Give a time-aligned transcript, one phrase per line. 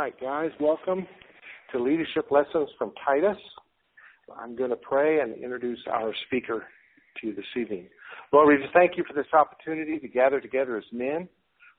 [0.00, 1.06] right, guys, welcome
[1.70, 3.36] to Leadership Lessons from Titus.
[4.40, 6.64] I'm going to pray and introduce our speaker
[7.20, 7.86] to you this evening.
[8.32, 11.28] Lord, we just thank you for this opportunity to gather together as men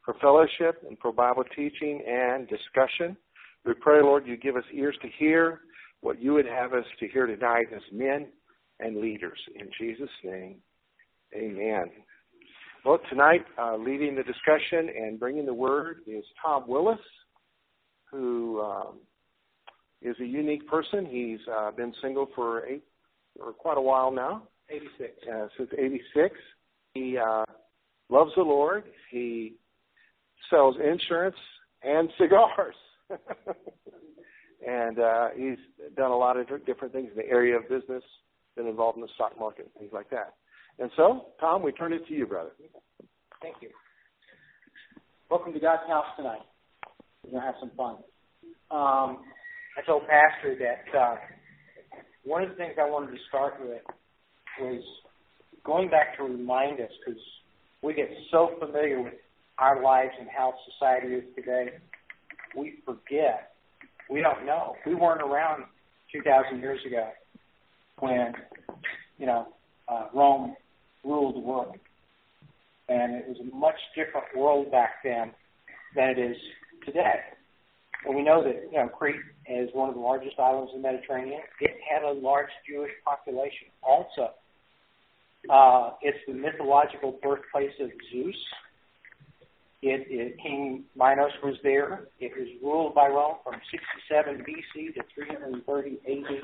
[0.06, 3.18] for fellowship and for Bible teaching and discussion.
[3.66, 5.62] We pray, Lord, you give us ears to hear
[6.02, 8.28] what you would have us to hear tonight as men
[8.80, 9.40] and leaders.
[9.60, 10.58] In Jesus' name,
[11.36, 11.86] amen.
[12.86, 17.00] Well, tonight, uh, leading the discussion and bringing the word is Tom Willis,
[18.12, 19.00] who um,
[20.02, 21.06] is a unique person.
[21.06, 22.84] He's uh, been single for eight
[23.40, 24.44] or quite a while now.
[24.70, 25.12] 86.
[25.32, 26.36] Uh, since 86.
[26.94, 27.46] He uh,
[28.10, 28.84] loves the Lord.
[29.10, 29.56] He
[30.50, 31.36] sells insurance
[31.84, 32.76] and cigars.
[34.68, 35.58] and uh, he's
[35.96, 38.04] done a lot of different things in the area of business,
[38.56, 40.36] been involved in the stock market, things like that.
[40.80, 42.52] And so, Tom, we turn it to you, brother.
[43.42, 43.70] Thank you.
[45.30, 46.42] Welcome to God's house tonight.
[47.30, 47.96] To have some fun.
[48.72, 49.20] Um,
[49.78, 51.16] I told Pastor that uh,
[52.26, 53.82] one of the things I wanted to start with
[54.60, 54.84] was
[55.64, 57.22] going back to remind us, because
[57.84, 59.14] we get so familiar with
[59.60, 61.70] our lives and how society is today,
[62.58, 63.54] we forget.
[64.10, 64.76] We don't know.
[64.86, 65.64] We weren't around
[66.12, 67.08] 2,000 years ago
[68.00, 68.34] when,
[69.20, 69.48] you know,
[69.88, 70.56] uh, Rome
[71.04, 71.76] ruled the world.
[72.90, 75.32] And it was a much different world back then
[75.96, 76.38] than it is
[76.86, 77.20] today.
[78.06, 79.16] And we know that, you know, Crete
[79.48, 81.42] is one of the largest islands in the Mediterranean.
[81.60, 84.32] It had a large Jewish population also.
[85.50, 88.36] Uh, it's the mythological birthplace of Zeus.
[89.84, 92.08] It, it, King Minos was there.
[92.20, 96.42] It was ruled by Rome from 67 BC to 330 AD.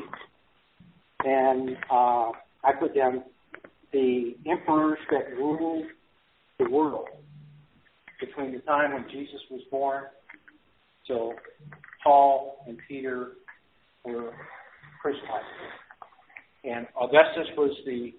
[1.26, 2.32] And uh,
[2.64, 3.24] I put down
[3.94, 5.86] the emperors that ruled
[6.60, 7.10] the world
[8.20, 10.06] between the time when Jesus was born
[11.08, 11.34] till
[12.04, 13.32] Paul and Peter
[14.06, 14.32] were
[15.02, 15.42] crucified.
[16.64, 18.14] And Augustus was the,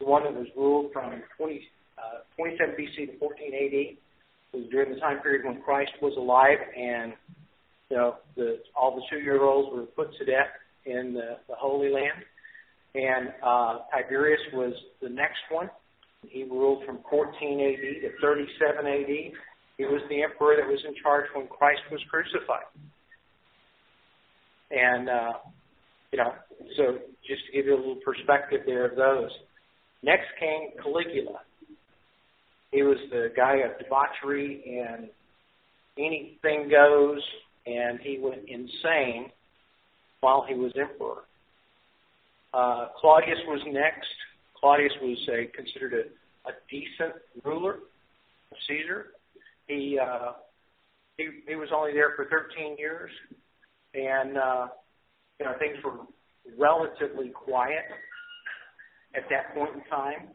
[0.00, 1.60] the one that was ruled from 20,
[1.98, 3.72] uh, 27 BC to 14 AD.
[3.72, 3.96] It
[4.52, 7.12] was during the time period when Christ was alive and
[7.90, 10.50] you know, the, all the two-year-olds were put to death
[10.84, 12.24] in the, the Holy Land.
[12.94, 14.72] And uh, Tiberius was
[15.02, 15.70] the next one.
[16.26, 19.32] He ruled from 14 AD to 37 AD.
[19.78, 22.64] He was the emperor that was in charge when Christ was crucified.
[24.70, 25.32] And, uh,
[26.12, 26.32] you know,
[26.76, 29.30] so just to give you a little perspective there of those.
[30.02, 31.40] Next came Caligula.
[32.72, 35.08] He was the guy of debauchery and
[35.98, 37.22] anything goes,
[37.66, 39.30] and he went insane
[40.20, 41.22] while he was emperor.
[42.52, 44.08] Uh, Claudius was next.
[44.58, 49.08] Claudius was a, considered a, a decent ruler of Caesar.
[49.66, 50.32] He, uh,
[51.16, 53.10] he he was only there for 13 years,
[53.94, 54.66] and uh,
[55.40, 56.06] you know things were
[56.58, 57.84] relatively quiet
[59.16, 60.28] at that point in time.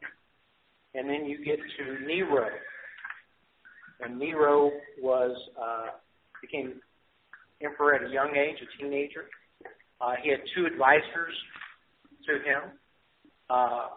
[0.94, 2.48] And then you get to Nero,
[4.02, 4.72] and Nero
[5.02, 5.88] was uh,
[6.42, 6.82] became
[7.64, 9.26] emperor at a young age, a teenager.
[10.02, 11.34] Uh, he had two advisors
[12.28, 12.72] to him.
[13.50, 13.88] Uh,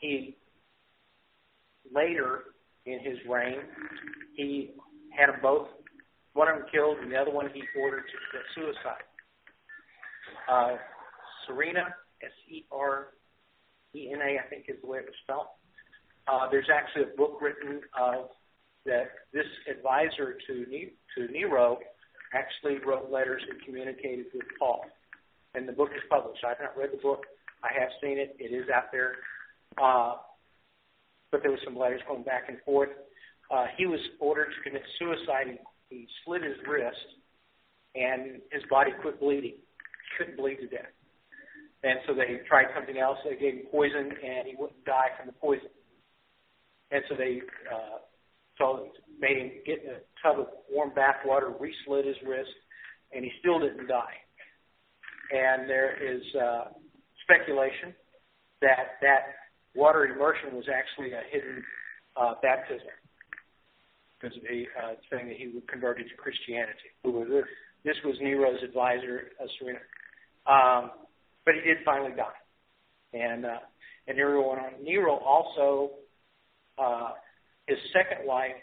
[0.00, 0.36] he
[1.94, 2.44] later
[2.86, 3.60] in his reign,
[4.34, 4.70] he
[5.16, 5.68] had them both,
[6.32, 9.04] one of them killed and the other one he ordered to suicide.
[10.48, 10.76] Uh,
[11.46, 13.18] Serena, S-E-R-E-N-A,
[14.38, 15.46] I think is the way it was spelled.
[16.26, 18.28] Uh, there's actually a book written of
[18.84, 21.78] that this advisor to ne- to Nero
[22.34, 24.84] actually wrote letters and communicated with Paul
[25.54, 26.44] and the book is published.
[26.44, 27.24] I have not read the book.
[27.62, 28.36] I have seen it.
[28.38, 29.16] It is out there.
[29.80, 30.16] Uh,
[31.30, 32.90] but there were some letters going back and forth.
[33.50, 35.46] Uh, he was ordered to commit suicide.
[35.90, 36.96] He, he slit his wrist,
[37.94, 39.56] and his body quit bleeding.
[39.56, 40.92] He couldn't bleed to death.
[41.84, 43.18] And so they tried something else.
[43.24, 45.70] They gave him poison, and he wouldn't die from the poison.
[46.90, 47.40] And so they
[47.70, 48.74] uh,
[49.20, 52.50] made him get in a tub of warm bath water, re-slit his wrist,
[53.12, 54.18] and he still didn't die
[55.30, 56.64] and there is uh,
[57.22, 57.94] speculation
[58.60, 61.62] that that water immersion was actually a hidden
[62.16, 62.88] uh, baptism
[64.20, 66.90] because of the uh, saying that he converted to Christianity.
[67.04, 67.44] Who was this?
[67.84, 69.78] This was Nero's advisor, uh, Serena.
[70.46, 70.90] Um,
[71.44, 72.38] but he did finally die,
[73.12, 73.62] and uh,
[74.06, 74.82] and Nero went on.
[74.82, 75.92] Nero also,
[76.78, 77.10] uh,
[77.66, 78.56] his second wife,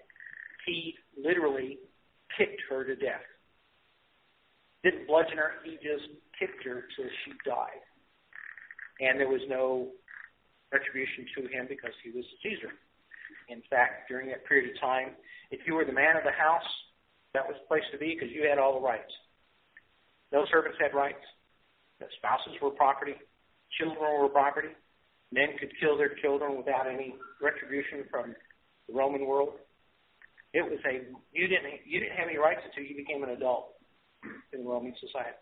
[0.65, 1.79] he literally
[2.37, 3.23] kicked her to death.
[4.83, 5.51] Didn't bludgeon her.
[5.63, 6.09] He just
[6.39, 7.81] kicked her till she died.
[8.99, 9.89] And there was no
[10.71, 12.73] retribution to him because he was Caesar.
[13.49, 15.13] In fact, during that period of time,
[15.51, 16.65] if you were the man of the house,
[17.35, 19.11] That was the place to be because you had all the rights.
[20.31, 21.19] No servants had rights.
[21.99, 23.15] The spouses were property.
[23.77, 24.71] Children were property.
[25.33, 28.33] Men could kill their children without any retribution from
[28.87, 29.59] the Roman world.
[30.53, 31.03] It was a
[31.35, 33.75] you didn't you didn't have any rights until you became an adult
[34.53, 35.35] in Roman society.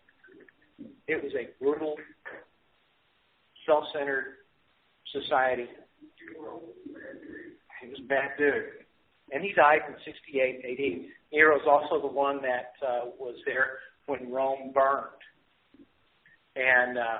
[1.06, 1.94] It was a brutal,
[3.66, 4.43] self-centered
[5.12, 5.68] society.
[7.82, 8.64] He was a bad dude,
[9.32, 11.10] and he died in 68 AD.
[11.32, 15.22] Nero is also the one that uh, was there when Rome burned,
[16.56, 17.18] and uh,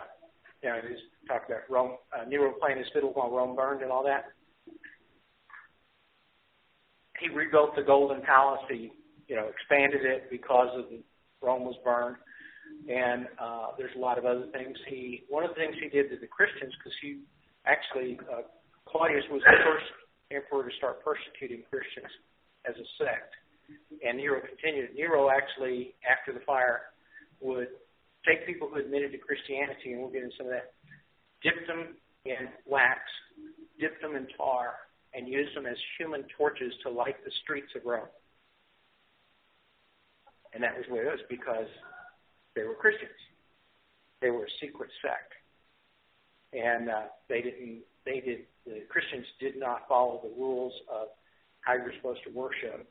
[0.63, 0.99] you know, he's
[1.29, 4.27] talked about Rome, uh, Nero playing his fiddle while Rome burned and all that
[7.21, 8.61] he rebuilt the Golden Palace.
[8.71, 8.93] He,
[9.29, 11.01] you know, expanded it because of the,
[11.43, 12.17] Rome was burned,
[12.89, 14.77] and uh, there's a lot of other things.
[14.89, 17.21] He one of the things he did to the Christians because he
[17.67, 18.43] actually uh,
[18.89, 19.91] Claudius was the first
[20.31, 22.11] emperor to start persecuting Christians
[22.69, 23.33] as a sect,
[24.05, 24.95] and Nero continued.
[24.95, 26.93] Nero actually, after the fire,
[27.41, 27.69] would
[28.27, 30.73] take people who admitted to Christianity, and we'll get into some of that,
[31.43, 33.01] dipped them in wax,
[33.79, 34.75] dipped them in tar,
[35.13, 38.09] and used them as human torches to light the streets of Rome.
[40.55, 41.69] And that was what it was because
[42.55, 43.19] they were Christians.
[44.23, 45.35] They were a secret sect.
[46.55, 51.09] And uh, they didn't, they did, the Christians did not follow the rules of
[51.61, 52.89] how you're supposed to worship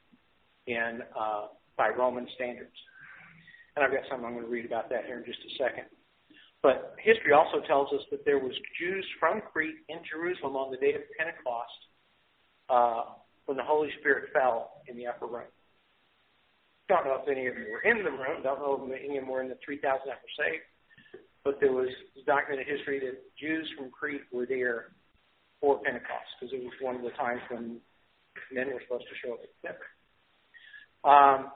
[0.68, 2.76] in, uh, by Roman standards.
[3.76, 5.86] And I've got something I'm going to read about that here in just a second.
[6.62, 10.78] But history also tells us that there was Jews from Crete in Jerusalem on the
[10.78, 11.80] day of Pentecost
[12.70, 13.04] uh,
[13.46, 15.52] when the Holy Spirit fell in the upper room.
[16.88, 18.44] Don't know if any of them were in the room.
[18.44, 20.64] Don't know if any of them were in the 3,000 that were saved.
[21.44, 21.90] But there was
[22.26, 24.96] documented history that Jews from Crete were there
[25.60, 27.80] for Pentecost because it was one of the times when
[28.52, 29.78] men were supposed to show up at
[31.04, 31.52] Um,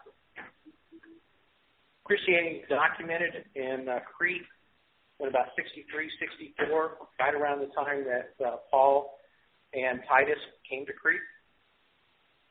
[2.04, 4.44] Christianity documented in uh, Crete
[5.20, 9.18] in about 63, 64, right around the time that uh, Paul
[9.74, 10.40] and Titus
[10.70, 11.20] came to Crete.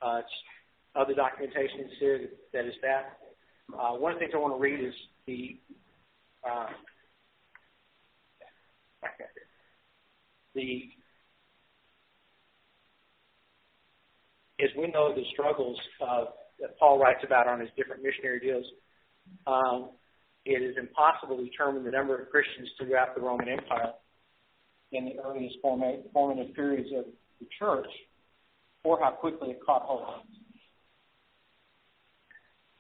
[0.03, 0.21] Uh,
[0.95, 3.19] other documentation here that is that.
[3.73, 4.95] Uh, one of the things I want to read is
[5.27, 5.57] the
[6.45, 6.67] uh,
[10.55, 10.91] the
[14.59, 16.25] as we know the struggles uh,
[16.61, 18.65] that Paul writes about on his different missionary deals.
[19.47, 19.91] Um,
[20.45, 23.93] it is impossible to determine the number of Christians throughout the Roman Empire
[24.93, 27.05] in the earliest formative periods of
[27.41, 27.87] the church
[28.85, 30.23] or how quickly it caught hold.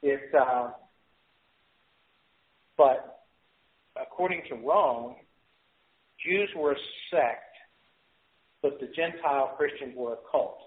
[0.03, 0.71] It, uh,
[2.79, 3.25] but
[4.01, 5.17] according to Rome,
[6.27, 6.77] Jews were a
[7.11, 7.55] sect,
[8.63, 10.59] but the Gentile Christians were a cult.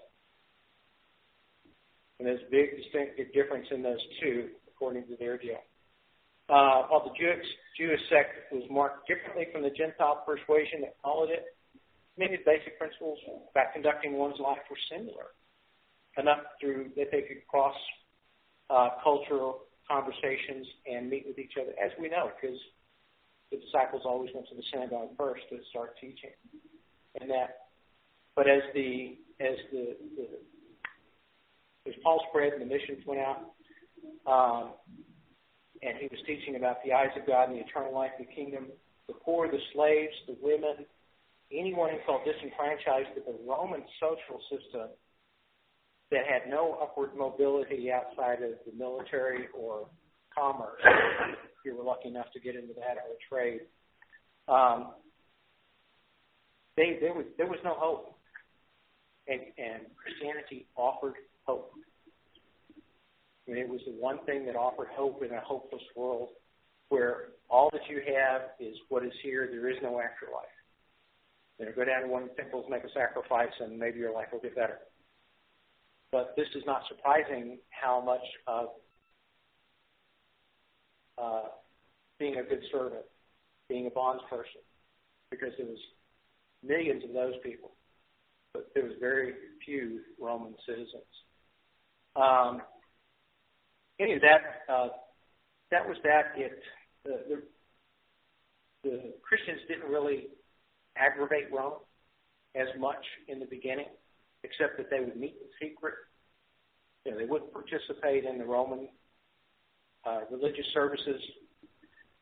[2.18, 5.60] And there's a big distinctive difference in those two, according to their deal.
[6.48, 7.46] Uh, while the Jewish,
[7.78, 11.44] Jewish sect was marked differently from the Gentile persuasion that followed it,
[12.18, 13.18] many of the basic principles
[13.52, 15.32] about conducting one's life were similar
[16.18, 17.76] enough through that they could cross
[18.68, 22.58] uh, cultural conversations and meet with each other, as we know, because
[23.50, 26.34] the disciples always went to the synagogue first to start teaching,
[27.20, 27.66] and that.
[28.36, 30.26] But as the as the, the
[31.90, 33.52] as Paul spread and the missions went out,
[34.26, 34.70] um,
[35.82, 38.32] and he was teaching about the eyes of God and the eternal life of the
[38.32, 38.66] kingdom.
[39.08, 40.86] The poor, the slaves, the women,
[41.52, 44.88] anyone who felt disenfranchised with the Roman social system
[46.10, 49.86] that had no upward mobility outside of the military or
[50.36, 50.80] commerce,
[51.60, 53.60] if you were lucky enough to get into that or trade,
[54.48, 54.92] um,
[56.76, 58.14] they, there was there was no hope,
[59.28, 61.14] and and Christianity offered
[61.44, 61.72] hope.
[63.46, 66.28] And it was the one thing that offered hope in a hopeless world
[66.88, 69.48] where all that you have is what is here.
[69.50, 70.54] There is no afterlife.
[71.58, 74.14] You know, go down to one of the temples, make a sacrifice, and maybe your
[74.14, 74.78] life will get better.
[76.12, 78.68] But this is not surprising how much of
[81.20, 81.42] uh,
[82.18, 83.04] being a good servant,
[83.68, 84.64] being a bondsperson,
[85.30, 85.78] because there was
[86.66, 87.72] millions of those people,
[88.52, 89.34] but there was very
[89.64, 91.02] few Roman citizens.
[92.16, 92.62] Um,
[93.98, 94.88] any of that, uh,
[95.70, 96.32] that was that.
[96.36, 96.58] It
[97.04, 97.42] the, the
[98.82, 100.28] the Christians didn't really
[100.96, 101.80] aggravate Rome
[102.54, 103.86] as much in the beginning,
[104.42, 105.94] except that they would meet in secret.
[107.04, 108.88] You know, they wouldn't participate in the Roman
[110.04, 111.20] uh, religious services.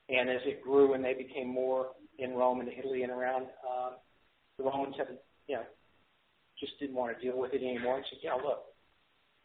[0.09, 3.91] And as it grew and they became more in Rome and Italy and around, uh,
[4.57, 5.63] the Romans had, you know,
[6.59, 8.65] just didn't want to deal with it anymore and said, know, look,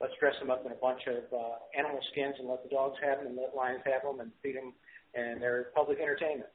[0.01, 2.97] let's dress them up in a bunch of uh, animal skins and let the dogs
[3.03, 4.73] have them and let lions have them and feed them,
[5.13, 6.49] and they're public entertainment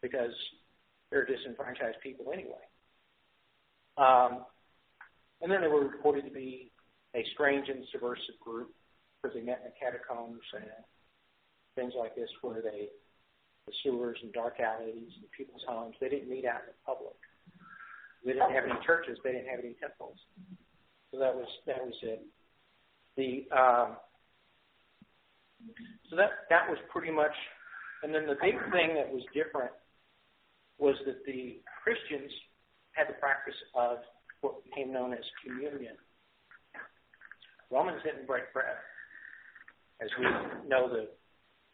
[0.00, 0.32] because
[1.10, 2.62] they're disenfranchised people anyway.
[3.96, 4.44] Um,
[5.42, 6.70] and then they were reported to be
[7.14, 8.72] a strange and subversive group
[9.18, 10.70] because they met in the catacombs and
[11.74, 12.88] things like this where they,
[13.66, 17.18] the sewers and dark alleys and people's homes, they didn't meet out in the public.
[18.24, 19.18] They didn't have any churches.
[19.22, 20.18] They didn't have any temples.
[21.10, 22.22] So that was that was it.
[23.16, 23.96] The um,
[26.10, 27.34] so that that was pretty much.
[28.02, 29.72] And then the big thing that was different
[30.78, 32.30] was that the Christians
[32.92, 33.98] had the practice of
[34.40, 35.96] what became known as communion.
[37.70, 38.78] Romans didn't break bread,
[40.00, 40.24] as we
[40.68, 41.08] know the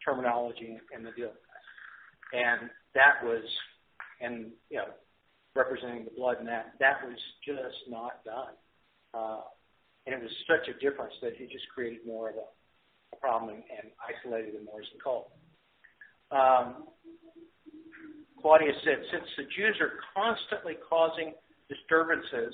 [0.03, 1.31] terminology and the deal.
[2.33, 3.43] And that was,
[4.21, 4.87] and you know,
[5.55, 8.53] representing the blood and that, that was just not done.
[9.13, 9.41] Uh,
[10.05, 13.55] and it was such a difference that it just created more of a, a problem
[13.55, 15.31] and, isolated the a cult.
[16.31, 16.89] Um,
[18.41, 21.33] Claudius said, since the Jews are constantly causing
[21.69, 22.53] disturbances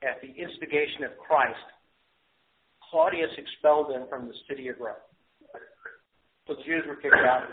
[0.00, 1.60] at the instigation of Christ,
[2.90, 4.94] Claudius expelled them from the city of Rome.
[6.46, 7.44] So the Jews were kicked out.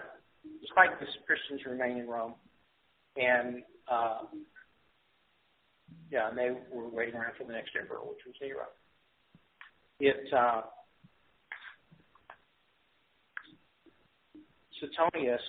[0.61, 2.33] Despite this, Christians remain in Rome.
[3.15, 4.21] And uh,
[6.11, 8.65] yeah, and they were waiting around for the next emperor, which was Nero.
[9.99, 10.61] It uh,
[14.79, 15.41] Suetonius,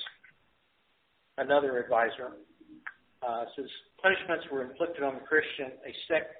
[1.36, 2.36] another advisor,
[3.26, 3.66] uh, says
[4.02, 6.34] punishments were inflicted on the Christian, a sect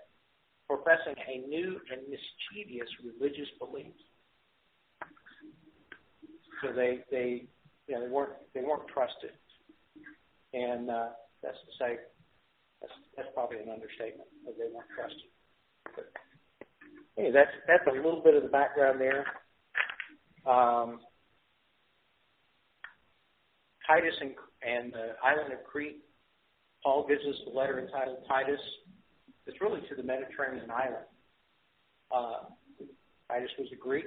[0.68, 3.94] professing a new and mischievous religious belief.
[6.62, 7.48] So they they
[7.88, 9.32] you know, they weren't they weren't trusted,
[10.52, 11.08] and uh,
[11.42, 11.96] that's to say
[12.80, 15.30] that's that's probably an understatement that they weren't trusted.
[15.96, 16.12] But
[17.16, 19.24] anyway, that's that's a little bit of the background there.
[20.46, 21.00] Um,
[23.88, 26.04] Titus and, and the island of Crete.
[26.84, 28.60] Paul gives us a letter entitled Titus.
[29.48, 31.08] It's really to the Mediterranean island.
[32.12, 32.52] Uh,
[33.28, 34.04] Titus was a Greek.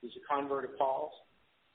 [0.00, 1.12] He was a convert of Paul's.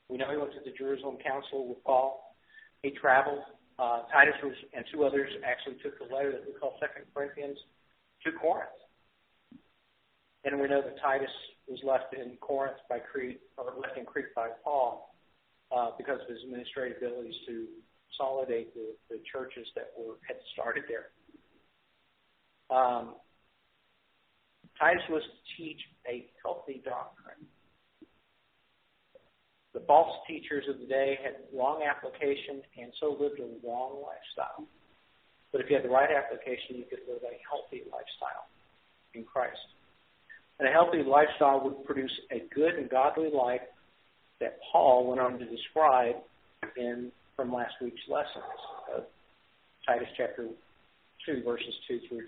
[0.08, 2.34] We know he went to the Jerusalem Council with Paul.
[2.82, 3.42] He traveled.
[3.78, 7.58] Uh, Titus was, and two others actually took the letter that we call Second Corinthians
[8.26, 8.68] to Corinth.
[10.44, 11.30] And we know that Titus
[11.68, 15.14] was left in Corinth by Crete, or left in Crete by Paul,
[15.70, 17.66] uh, because of his administrative abilities to
[18.10, 21.14] consolidate the, the churches that were had started there.
[22.72, 23.14] Um,
[24.80, 27.44] Titus was to teach a healthy doctrine.
[29.74, 34.66] The false teachers of the day had wrong application and so lived a wrong lifestyle.
[35.50, 38.48] But if you had the right application, you could live a healthy lifestyle
[39.14, 39.60] in Christ.
[40.58, 43.64] And a healthy lifestyle would produce a good and godly life
[44.40, 46.16] that Paul went on to describe
[46.76, 48.60] in from last week's lessons
[48.96, 49.04] of
[49.86, 50.48] Titus chapter
[51.26, 52.26] 2, verses 2 through 10.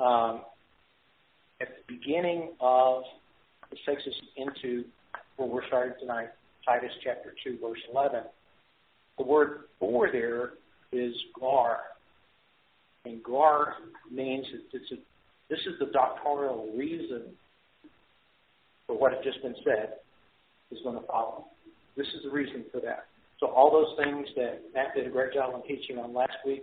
[0.00, 0.42] Um,
[1.60, 3.02] at the beginning of,
[3.70, 4.84] this takes us into
[5.36, 6.28] where we're starting tonight,
[6.64, 8.22] Titus chapter 2, verse 11.
[9.18, 10.52] The word for there
[10.92, 11.80] is gar.
[13.04, 13.74] And gar
[14.10, 14.96] means it's a,
[15.48, 17.22] this is the doctrinal reason
[18.86, 19.94] for what has just been said
[20.70, 21.46] is going to follow.
[21.96, 23.06] This is the reason for that.
[23.38, 26.62] So all those things that Matt did a great job on teaching on last week,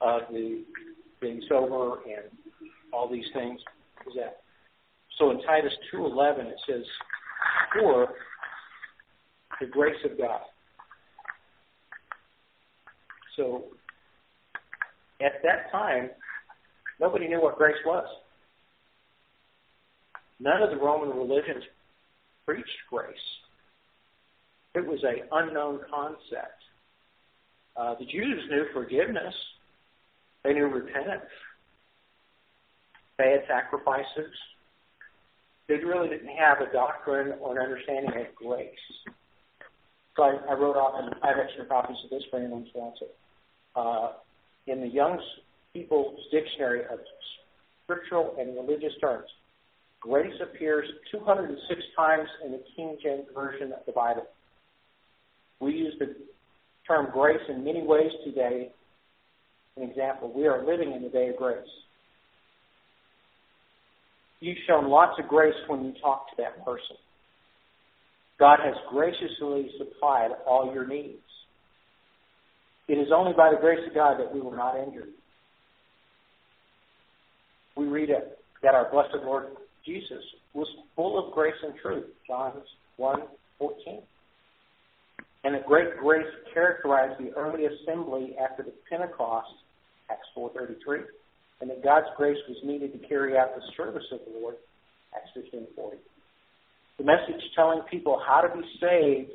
[0.00, 0.64] of uh, the
[1.24, 2.30] being sober and
[2.92, 3.58] all these things,
[4.06, 4.40] is that.
[5.18, 6.84] So in Titus 2.11 it says,
[7.72, 8.08] for
[9.60, 10.40] the grace of God.
[13.36, 13.64] So
[15.20, 16.10] at that time,
[17.00, 18.06] nobody knew what grace was.
[20.40, 21.64] None of the Roman religions
[22.44, 23.14] preached grace.
[24.74, 26.60] It was an unknown concept.
[27.76, 29.34] Uh, the Jews knew forgiveness.
[30.44, 31.24] They knew repentance.
[33.18, 34.32] They had sacrifices
[35.68, 38.68] they really didn't have a doctrine or an understanding of grace.
[40.16, 42.80] So I, I wrote off, and I have extra copies of this for anyone who
[42.80, 43.16] wants it.
[43.74, 44.12] Uh,
[44.66, 45.22] in the Young's
[45.72, 47.00] People's Dictionary of
[47.84, 49.26] Scriptural and Religious Terms,
[50.00, 54.26] grace appears 206 times in the King James Version of the Bible.
[55.60, 56.14] We use the
[56.86, 58.70] term grace in many ways today.
[59.76, 61.58] An example, we are living in the day of grace.
[64.40, 66.96] You've shown lots of grace when you talk to that person.
[68.38, 71.18] God has graciously supplied all your needs.
[72.88, 75.08] It is only by the grace of God that we were not injured.
[77.76, 78.20] We read a
[78.62, 79.46] that our blessed Lord
[79.84, 80.22] Jesus
[80.54, 80.66] was
[80.96, 82.52] full of grace and truth, John
[82.96, 83.22] 1
[83.58, 84.00] 14.
[85.44, 89.48] And that great grace characterized the early assembly after the Pentecost,
[90.10, 91.04] Acts 4.33,
[91.60, 94.56] and that God's grace was needed to carry out the service of the Lord,
[95.14, 95.96] Acts 15.40.
[96.98, 99.30] The message telling people how to be saved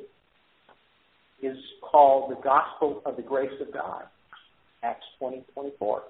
[1.42, 4.04] is called the gospel of the grace of God,
[4.82, 6.00] Acts 20.24.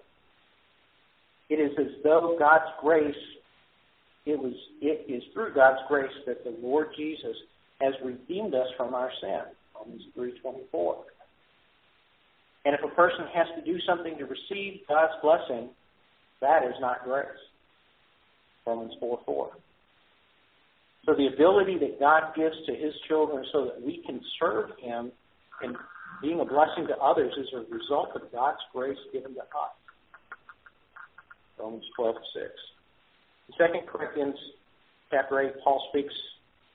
[1.48, 3.14] It is as though God's grace,
[4.26, 7.36] it was it is through God's grace that the Lord Jesus
[7.80, 9.40] has redeemed us from our sin.
[9.74, 10.94] Romans 3.24.
[12.64, 15.70] And if a person has to do something to receive God's blessing,
[16.40, 17.26] that is not grace.
[18.66, 19.50] Romans 4 4.
[21.06, 25.10] So the ability that God gives to his children so that we can serve him
[25.62, 25.76] and
[26.22, 29.74] being a blessing to others is a result of God's grace given to us.
[31.58, 32.46] Romans 12 6.
[33.58, 34.36] In 2 Corinthians
[35.10, 36.14] chapter 8, Paul speaks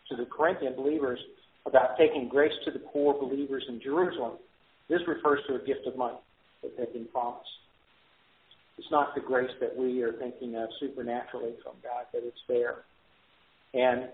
[0.09, 1.19] to the Corinthian believers
[1.65, 4.33] about taking grace to the poor believers in Jerusalem.
[4.89, 6.17] This refers to a gift of money
[6.61, 7.49] that had been promised.
[8.77, 12.83] It's not the grace that we are thinking of supernaturally from God, but it's there.
[13.73, 14.09] And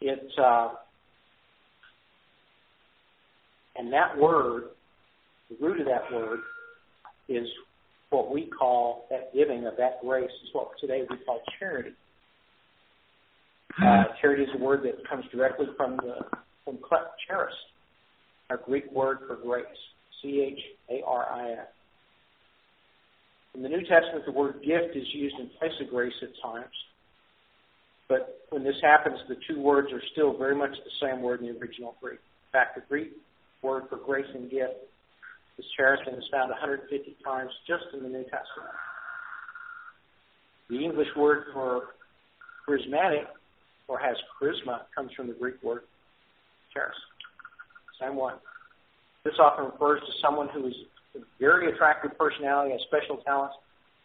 [0.00, 0.68] it's uh,
[3.76, 4.64] and that word,
[5.48, 6.40] the root of that word,
[7.28, 7.46] is
[8.10, 11.92] what we call that giving of that grace is what today we call charity.
[13.82, 16.16] Uh, charity is a word that comes directly from the
[16.64, 16.78] from
[17.26, 17.54] charis,
[18.50, 19.64] our Greek word for grace,
[20.22, 20.60] C H
[20.90, 21.66] A R I S.
[23.54, 26.72] In the New Testament, the word gift is used in place of grace at times.
[28.08, 31.46] But when this happens, the two words are still very much the same word in
[31.46, 32.20] the original Greek.
[32.20, 33.12] In fact, the Greek
[33.62, 34.74] word for grace and gift
[35.58, 38.76] is charis and is found 150 times just in the New Testament.
[40.68, 41.94] The English word for
[42.66, 43.26] charismatic
[43.88, 45.82] or has charisma comes from the Greek word
[46.72, 46.96] charis.
[48.00, 48.36] Same one.
[49.24, 50.74] This often refers to someone who is
[51.14, 53.54] a very attractive personality, has special talents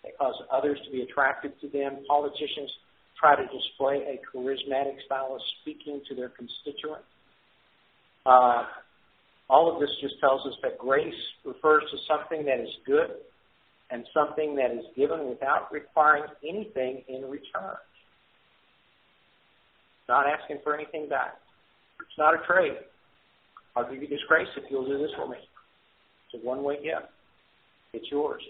[0.03, 1.97] that cause others to be attracted to them.
[2.08, 2.71] Politicians
[3.19, 7.08] try to display a charismatic style of speaking to their constituents.
[8.25, 8.65] Uh,
[9.49, 13.15] all of this just tells us that grace refers to something that is good
[13.89, 17.77] and something that is given without requiring anything in return.
[20.10, 21.38] Not asking for anything back.
[22.01, 22.77] It's not a trade.
[23.78, 25.38] I'll give you this grace if you'll do this for me.
[25.38, 27.12] It's a one way gift.
[27.94, 28.42] It's yours.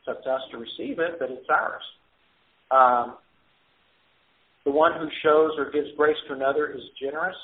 [0.00, 1.82] It's up to us to receive it, but it's ours.
[2.72, 3.16] Um,
[4.64, 7.36] the one who shows or gives grace to another is generous.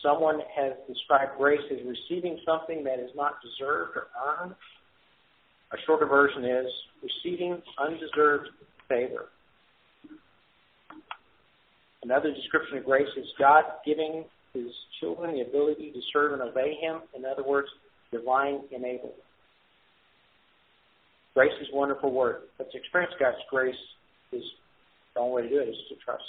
[0.00, 4.54] Someone has described grace as receiving something that is not deserved or earned.
[5.72, 6.66] A shorter version is
[7.02, 8.48] receiving undeserved
[8.88, 9.26] favor.
[12.04, 14.24] Another description of grace is God giving
[14.64, 17.00] his children the ability to serve and obey him.
[17.14, 17.68] In other words,
[18.10, 19.20] divine enablement.
[21.34, 23.74] Grace is a wonderful word, but to experience God's grace
[24.32, 24.42] is
[25.14, 26.24] the only way to do it is to trust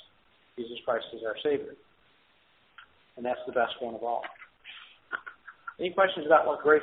[0.58, 1.76] Jesus Christ as our Savior.
[3.16, 4.22] And that's the best one of all.
[5.80, 6.82] Any questions about what grace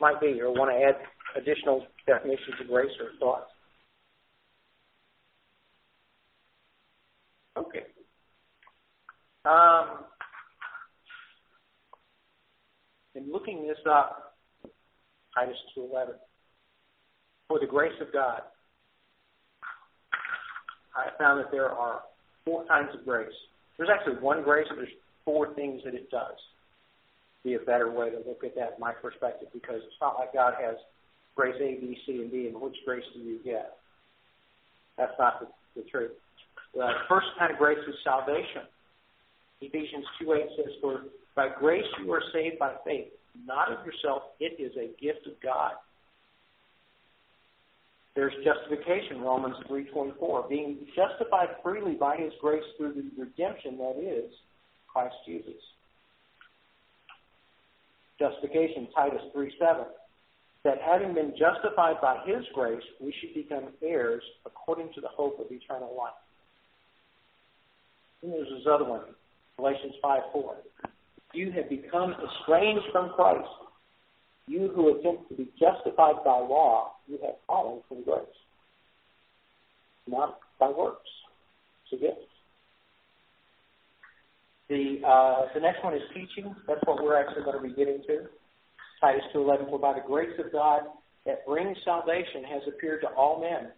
[0.00, 0.96] might be or want to add
[1.40, 3.50] additional definitions of grace or thoughts?
[7.56, 7.84] Okay.
[9.44, 10.04] Um,
[13.16, 14.34] in looking this up,
[15.34, 16.08] Titus 2.11,
[17.48, 18.42] for the grace of God,
[20.94, 22.00] I found that there are
[22.44, 23.32] four kinds of grace.
[23.76, 24.88] There's actually one grace, but there's
[25.24, 26.36] four things that it does.
[27.44, 30.32] Be a better way to look at that, in my perspective, because it's not like
[30.32, 30.76] God has
[31.36, 33.76] grace A, B, C, and D, and which grace do you get?
[34.96, 36.12] That's not the, the truth.
[36.74, 38.64] The first kind of grace is salvation.
[39.60, 41.04] Ephesians 2.8 says, For
[41.36, 43.12] by grace you are saved by faith,
[43.46, 44.22] not of yourself.
[44.40, 45.72] It is a gift of God.
[48.16, 54.32] There's justification, Romans 3.24, being justified freely by his grace through the redemption that is
[54.88, 55.60] Christ Jesus.
[58.18, 59.84] Justification, Titus 3.7,
[60.64, 65.38] that having been justified by his grace, we should become heirs according to the hope
[65.38, 66.14] of eternal life.
[68.22, 69.02] And there's this other one,
[69.58, 70.56] Galatians 5 4.
[71.36, 73.46] You have become estranged from Christ.
[74.46, 78.24] You who attempt to be justified by law, you have fallen from grace.
[80.08, 81.10] Not by works.
[81.84, 82.20] It's a gift.
[84.70, 86.56] The, uh, the next one is teaching.
[86.66, 88.28] That's what we're actually going to be getting to.
[89.02, 90.84] Titus 2.11, for by the grace of God
[91.26, 93.72] that brings salvation has appeared to all men,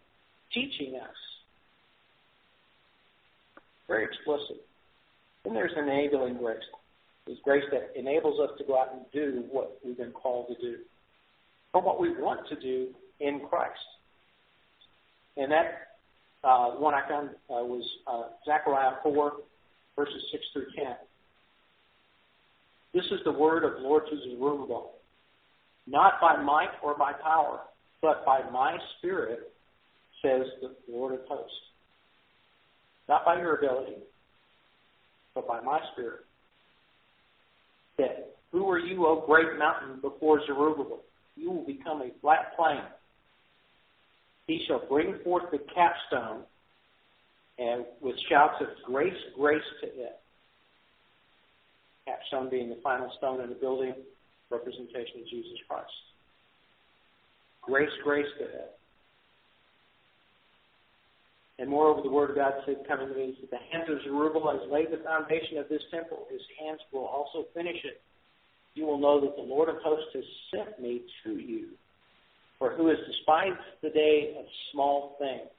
[0.55, 1.17] teaching us
[3.89, 4.65] very explicit.
[5.45, 6.63] Then there's enabling grace.
[7.29, 10.55] There's grace that enables us to go out and do what we've been called to
[10.55, 10.79] do,
[11.75, 12.89] or what we want to do
[13.21, 13.79] in Christ.
[15.37, 15.89] And that
[16.43, 19.33] uh, one I found uh, was uh, Zechariah 4,
[19.95, 20.87] verses 6 through 10.
[22.95, 24.93] This is the word of Lord to Zerubbabel.
[25.87, 27.61] Not by might or by power,
[28.01, 29.53] but by my spirit,
[30.23, 31.55] says the Lord of hosts.
[33.07, 33.97] Not by your ability,
[35.35, 36.21] but by my spirit.
[37.99, 41.01] That who are you, O great mountain, before Zerubbabel?
[41.37, 42.83] You will become a flat plain.
[44.47, 46.43] He shall bring forth the capstone,
[47.59, 50.21] and with shouts of grace, grace to it.
[52.07, 53.95] Capstone being the final stone in the building,
[54.51, 55.91] representation of Jesus Christ.
[57.63, 58.78] Grace, grace to it.
[61.59, 64.71] And moreover, the word of God said, coming to me, the hands of Zerubbabel has
[64.71, 66.27] laid the foundation of this temple.
[66.31, 68.01] His hands will also finish it.
[68.75, 71.71] You will know that the Lord of hosts has sent me to you.
[72.61, 75.51] For who has despised the day of small things?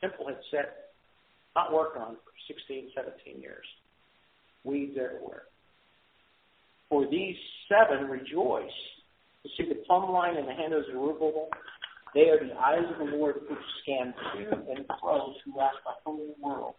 [0.00, 0.92] The temple had set,
[1.56, 3.64] not worked on for 16, 17 years.
[4.64, 5.44] Weeds everywhere.
[6.90, 7.36] For these
[7.68, 8.78] seven rejoice
[9.42, 11.48] to see the plumb line in the hand of Zerubbabel
[12.14, 16.34] they are the eyes of the Lord which scan to and fro throughout the whole
[16.42, 16.74] world.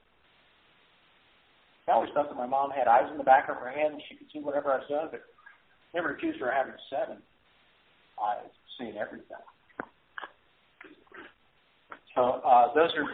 [1.88, 4.02] I always thought that my mom had eyes in the back of her head and
[4.08, 5.22] she could see whatever I said, but
[5.93, 7.17] never accused her of having seven
[8.24, 9.26] eyes, seeing everything.
[12.15, 13.06] So uh, those are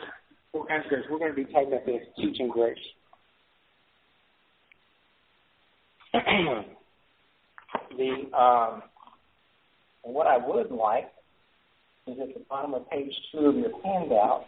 [0.51, 1.05] four kinds of grace.
[1.09, 2.77] We're going to be talking about the teaching grace.
[7.97, 8.83] the um,
[10.03, 11.09] what I would like
[12.11, 14.45] is at the bottom of page two of your handout.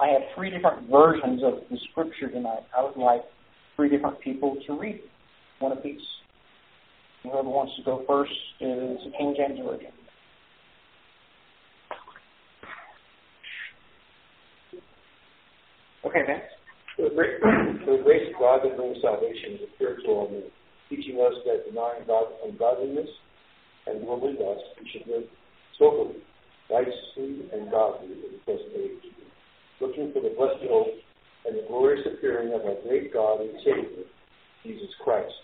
[0.00, 2.64] I have three different versions of the scripture tonight.
[2.76, 3.22] I would like
[3.76, 5.00] three different people to read
[5.60, 6.00] one apiece.
[7.22, 9.92] Whoever wants to go first is the King James Version.
[16.04, 16.42] Okay.
[16.96, 20.42] For the grace of God that brings salvation is appeared to all
[20.90, 23.08] teaching us that denying God ungodliness
[23.86, 25.24] and worldly lust, we should live
[25.78, 26.16] soberly
[26.70, 29.12] righteously and godly in the present age,
[29.80, 30.88] looking for the blessed hope
[31.46, 34.04] and the glorious appearing of our great God and Savior,
[34.62, 35.34] Jesus Christ,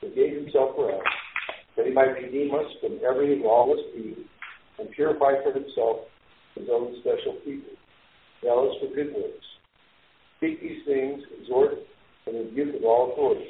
[0.00, 1.02] who gave himself for us,
[1.76, 4.16] that he might redeem us from every lawless deed
[4.78, 6.06] and purify for himself
[6.54, 7.72] his own special people,
[8.42, 9.46] zealous for good works.
[10.36, 11.74] Speak these things, exhort,
[12.26, 13.48] and rebuke with all authority.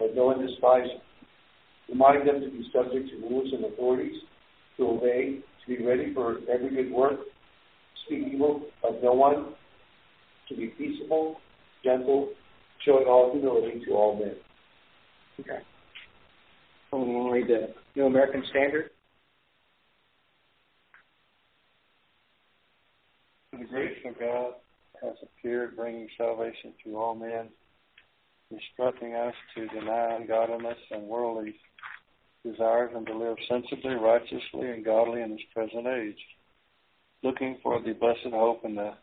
[0.00, 1.00] Let no one despise them.
[1.88, 4.16] Remind them to be subject to rulers and authorities,
[4.76, 7.20] to obey, be ready for every good work,
[8.06, 9.54] speak evil of no one,
[10.48, 11.36] to be peaceable,
[11.84, 12.30] gentle,
[12.84, 14.34] showing all humility to all men.
[15.40, 15.58] Okay.
[16.90, 18.90] Someone want to read the New American Standard?
[23.52, 24.52] The grace of God
[25.02, 27.48] has appeared, bringing salvation to all men,
[28.50, 31.54] instructing us to deny ungodliness and worldly
[32.44, 36.18] desires him to live sensibly, righteously, and godly in this present age,
[37.22, 38.94] looking for the blessed hope and the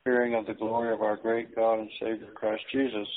[0.00, 3.08] appearing of the glory of our great God and Savior Christ Jesus,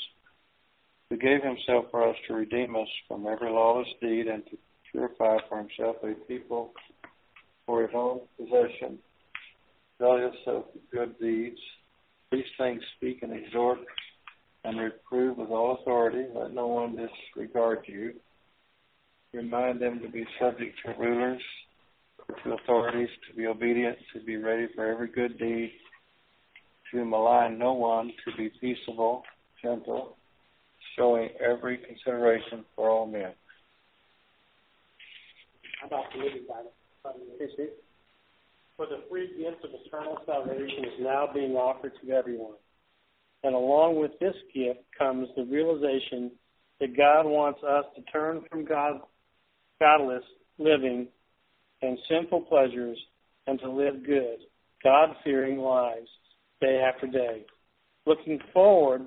[1.10, 4.58] who gave himself for us to redeem us from every lawless deed and to
[4.90, 6.72] purify for himself a people
[7.66, 8.98] for his own possession,
[9.98, 11.58] zealous of good deeds.
[12.30, 13.78] These things speak and exhort
[14.64, 16.26] and reprove with all authority.
[16.34, 18.14] Let no one disregard you
[19.34, 21.42] Remind them to be subject to rulers,
[22.44, 25.72] to authorities, to be obedient, to be ready for every good deed,
[26.92, 29.24] to malign no one, to be peaceable,
[29.60, 30.16] gentle,
[30.96, 33.32] showing every consideration for all men.
[35.80, 36.72] How about the Living Bible?
[38.76, 42.54] For the free gift of eternal salvation is now being offered to everyone.
[43.42, 46.30] And along with this gift comes the realization
[46.80, 49.00] that God wants us to turn from God
[49.84, 50.24] godless
[50.58, 51.06] living
[51.82, 52.98] and sinful pleasures
[53.46, 54.38] and to live good,
[54.82, 56.08] God fearing lives
[56.60, 57.44] day after day.
[58.06, 59.02] Looking forward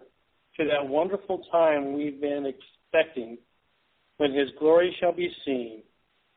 [0.57, 3.39] to that wonderful time we've been expecting
[4.17, 5.81] when His glory shall be seen,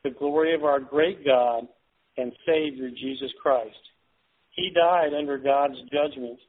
[0.03, 1.67] the glory of our great God
[2.17, 3.77] and Savior Jesus Christ.
[4.51, 6.39] He died under God's judgment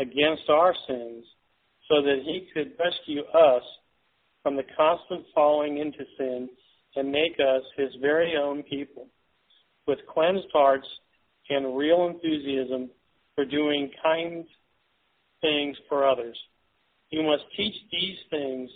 [0.00, 1.24] against our sins
[1.88, 3.62] so that He could rescue us
[4.44, 6.48] from the constant falling into sin
[6.96, 9.06] and make us his very own people,
[9.86, 10.86] with cleansed hearts
[11.48, 12.90] and real enthusiasm
[13.34, 14.44] for doing kind
[15.40, 16.38] things for others.
[17.10, 18.70] You must teach these things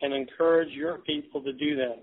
[0.00, 1.98] and encourage your people to do them,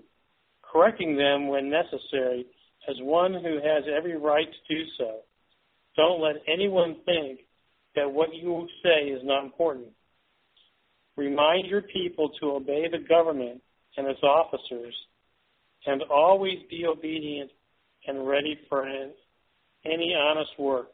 [0.62, 2.46] correcting them when necessary
[2.88, 5.20] as one who has every right to do so.
[5.96, 7.40] Don't let anyone think
[7.96, 9.88] that what you say is not important.
[11.16, 13.60] Remind your people to obey the government
[13.96, 14.94] and its officers,
[15.86, 17.50] and always be obedient
[18.06, 18.86] and ready for
[19.84, 20.88] any honest work.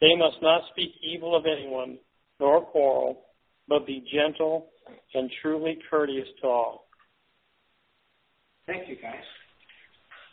[0.00, 1.98] They must not speak evil of anyone,
[2.40, 3.22] nor quarrel,
[3.68, 4.66] but be gentle
[5.14, 6.86] and truly courteous to all.
[8.66, 9.14] Thank you, guys.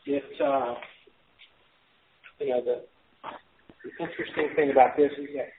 [0.05, 0.75] It's uh,
[2.41, 2.81] you know, the,
[3.83, 5.49] the interesting thing about this is that,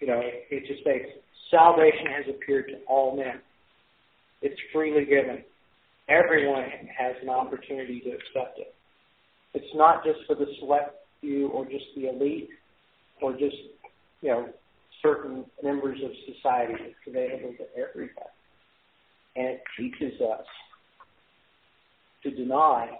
[0.00, 1.06] you know, it, it just states
[1.50, 3.40] salvation has appeared to all men.
[4.40, 5.44] It's freely given.
[6.08, 6.64] Everyone
[6.96, 8.74] has an opportunity to accept it.
[9.54, 12.48] It's not just for the select few or just the elite
[13.20, 13.56] or just,
[14.20, 14.48] you know,
[15.02, 16.74] certain members of society.
[16.80, 18.26] It's available to everybody.
[19.36, 20.46] And it teaches us
[22.24, 22.90] to deny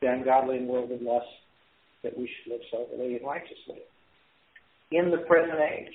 [0.00, 1.28] the ungodly and worldly lusts
[2.02, 3.82] that we should live soberly and righteously
[4.92, 5.94] in the present age.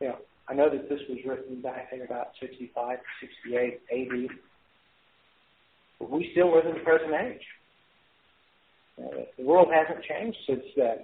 [0.00, 0.16] Know,
[0.48, 4.36] I know that this was written back in about 65, 68 AD,
[5.98, 7.42] but we still live in the present age.
[8.98, 10.98] Uh, the world hasn't changed since then.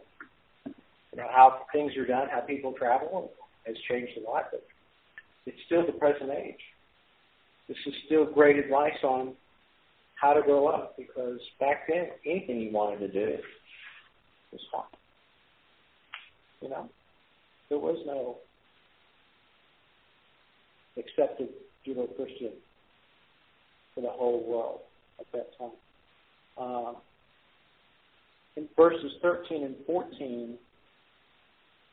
[0.66, 3.32] You know, how things are done, how people travel
[3.66, 4.64] has changed a lot, but
[5.46, 6.60] it's still the present age.
[7.68, 9.34] This is still great advice on
[10.14, 13.36] how to grow up because back then, anything you wanted to do
[14.52, 14.82] was fine.
[16.60, 16.88] You know,
[17.68, 18.38] there was no
[20.96, 21.48] accepted
[21.86, 22.52] Judeo-Christian
[23.94, 24.80] for the whole world
[25.20, 25.70] at that time.
[26.58, 26.96] Um,
[28.56, 30.58] in verses 13 and 14,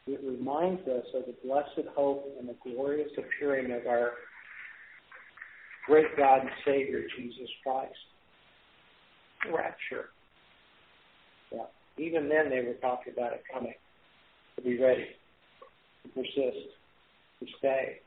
[0.08, 4.12] it reminds us of the blessed hope and the glorious appearing of our
[5.86, 7.94] great God and Savior, Jesus Christ.
[9.54, 10.10] Rapture.
[11.52, 11.66] Yeah.
[11.98, 13.74] Even then, they were talking about it coming.
[14.58, 15.06] To be ready,
[16.04, 16.68] to persist,
[17.40, 18.00] to stay.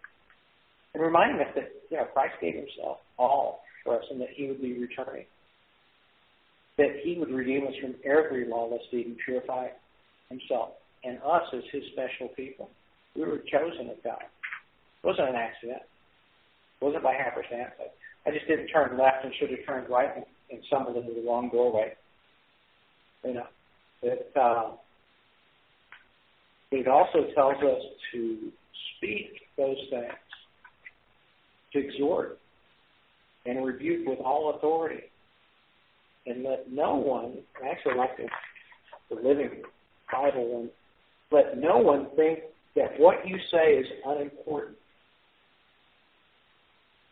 [0.94, 4.46] And reminding us that you know, Christ gave himself all for us and that he
[4.46, 5.24] would be returning
[6.78, 9.68] that he would redeem us from every lawless deed and purify
[10.28, 10.70] himself
[11.04, 12.70] and us as his special people.
[13.14, 14.22] We were chosen of God.
[14.22, 15.82] It wasn't an accident.
[16.80, 17.72] It wasn't by happenstance.
[18.26, 21.26] I just didn't turn left and should have turned right and, and stumbled into the
[21.26, 21.92] wrong doorway.
[23.24, 23.46] You know,
[24.02, 24.70] it, uh,
[26.70, 28.50] it also tells us to
[28.96, 30.12] speak those things,
[31.72, 32.38] to exhort
[33.46, 35.04] and rebuke with all authority
[36.26, 38.28] and let no one, I actually like the,
[39.14, 39.62] the Living
[40.12, 40.70] Bible one,
[41.30, 42.40] let no one think
[42.76, 44.76] that what you say is unimportant,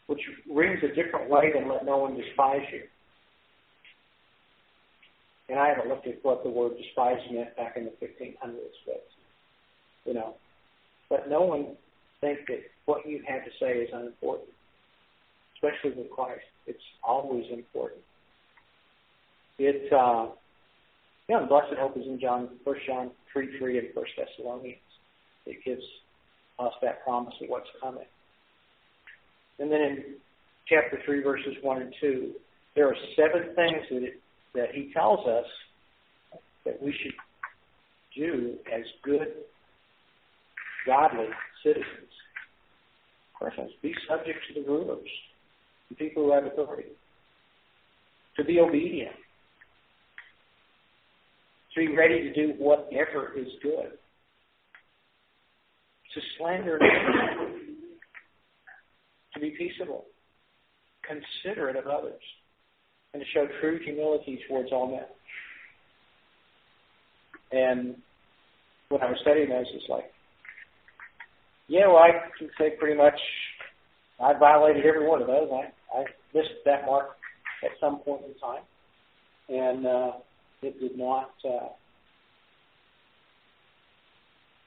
[0.07, 0.21] which
[0.53, 2.83] rings a different way than let no one despise you.
[5.49, 8.37] And I haven't looked at what the word despise meant back in the 1500s,
[8.87, 9.05] but,
[10.05, 10.35] you know,
[11.11, 11.77] let no one
[12.21, 14.49] think that what you have to say is unimportant,
[15.57, 16.45] especially with Christ.
[16.67, 18.01] It's always important.
[19.59, 20.29] It, uh,
[21.29, 24.79] yeah, blessed hope is in John, First John three three and First Thessalonians.
[25.47, 25.83] It gives
[26.59, 28.05] us that promise of what's coming.
[29.59, 30.05] And then in
[30.69, 32.33] chapter three, verses one and two,
[32.75, 34.21] there are seven things that it,
[34.55, 35.47] that he tells us
[36.65, 37.13] that we should
[38.17, 39.29] do as good,
[40.87, 41.29] godly
[41.63, 42.10] citizens.
[43.41, 45.09] First be subject to the rulers,
[45.89, 46.91] the people who have authority,
[48.37, 49.17] to be obedient,
[51.75, 53.93] to be ready to do whatever is good.
[56.15, 56.79] To slander
[59.33, 60.05] to be peaceable,
[61.07, 62.21] considerate of others,
[63.15, 65.07] and to show true humility towards all men.
[67.53, 67.97] And
[68.89, 70.13] when I was studying those, it's like,
[71.71, 73.15] yeah, well, I can say pretty much
[74.21, 75.49] I violated every one of those.
[75.53, 76.05] I, I
[76.35, 77.11] missed that mark
[77.65, 78.63] at some point in time.
[79.49, 80.13] And uh,
[80.63, 81.69] it did not, uh,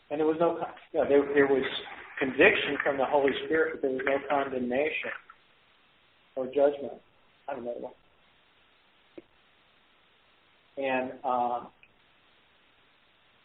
[0.10, 0.60] and there was no,
[0.94, 1.64] you know, there, there was
[2.20, 5.12] conviction from the Holy Spirit, but there was no condemnation
[6.36, 6.94] or judgment.
[7.50, 7.92] I don't know.
[10.78, 11.68] And, um,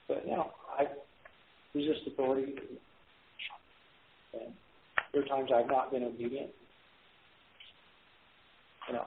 [0.06, 0.84] but you know, I
[1.74, 2.54] resist authority.
[4.34, 4.52] And
[5.12, 6.50] there are times I've not been obedient.
[8.88, 9.04] You know,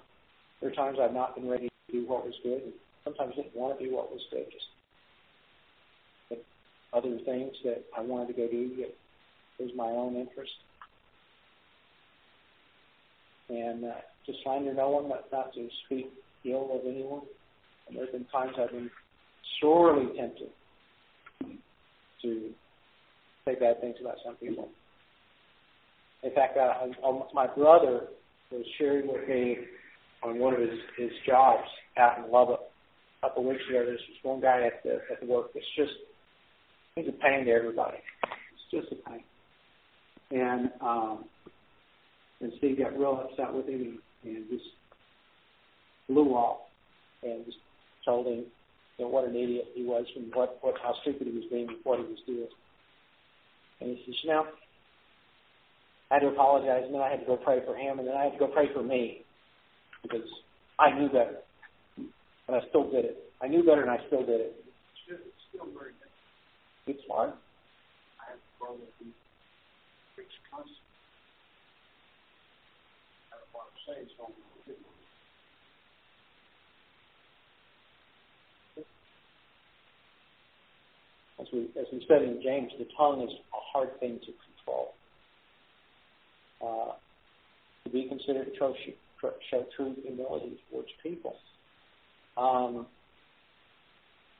[0.61, 3.79] there are times I've not been ready to do what was good sometimes didn't want
[3.79, 4.45] to do what was good.
[4.51, 4.65] Just,
[6.29, 6.43] but
[6.93, 8.95] other things that I wanted to go do that
[9.59, 10.51] was my own interest.
[13.49, 16.11] And uh, to slander no one, not, not to speak
[16.45, 17.21] ill of anyone.
[17.87, 18.89] And there have been times I've been
[19.59, 20.49] sorely tempted
[22.21, 22.49] to
[23.45, 24.69] say bad things about some people.
[26.23, 26.87] In fact, uh,
[27.33, 28.07] my brother
[28.51, 29.57] was sharing with me
[30.23, 32.59] on one of his, his jobs out in Lubbock
[33.21, 33.83] a couple weeks ago.
[33.85, 35.91] There's this one guy at the at the work that's just
[36.95, 37.97] he's a pain to everybody.
[38.53, 39.23] It's just a pain.
[40.31, 41.25] And um,
[42.39, 44.65] and Steve got real upset with him and, and just
[46.07, 46.61] blew off
[47.23, 47.57] and just
[48.05, 48.45] told him
[48.97, 51.67] you know, what an idiot he was and what, what how stupid he was being
[51.67, 52.47] with what he was doing.
[53.79, 54.45] And he says, you know,
[56.11, 58.17] I had to apologize, and then I had to go pray for him, and then
[58.17, 59.23] I had to go pray for me
[60.03, 60.27] because
[60.77, 61.39] I knew better,
[61.95, 63.31] and I still did it.
[63.41, 64.55] I knew better, and I still did it.
[65.07, 65.21] It's
[65.55, 66.93] still very good.
[66.93, 67.31] It's hard.
[68.19, 69.15] I have a problem with
[70.15, 70.83] preach constantly.
[73.31, 74.35] I don't want to say something.
[81.39, 84.93] As we as we study in James, the tongue is a hard thing to control.
[86.63, 86.93] Uh,
[87.83, 88.75] to be considered show,
[89.49, 91.35] show true humility towards people.
[92.37, 92.85] Um,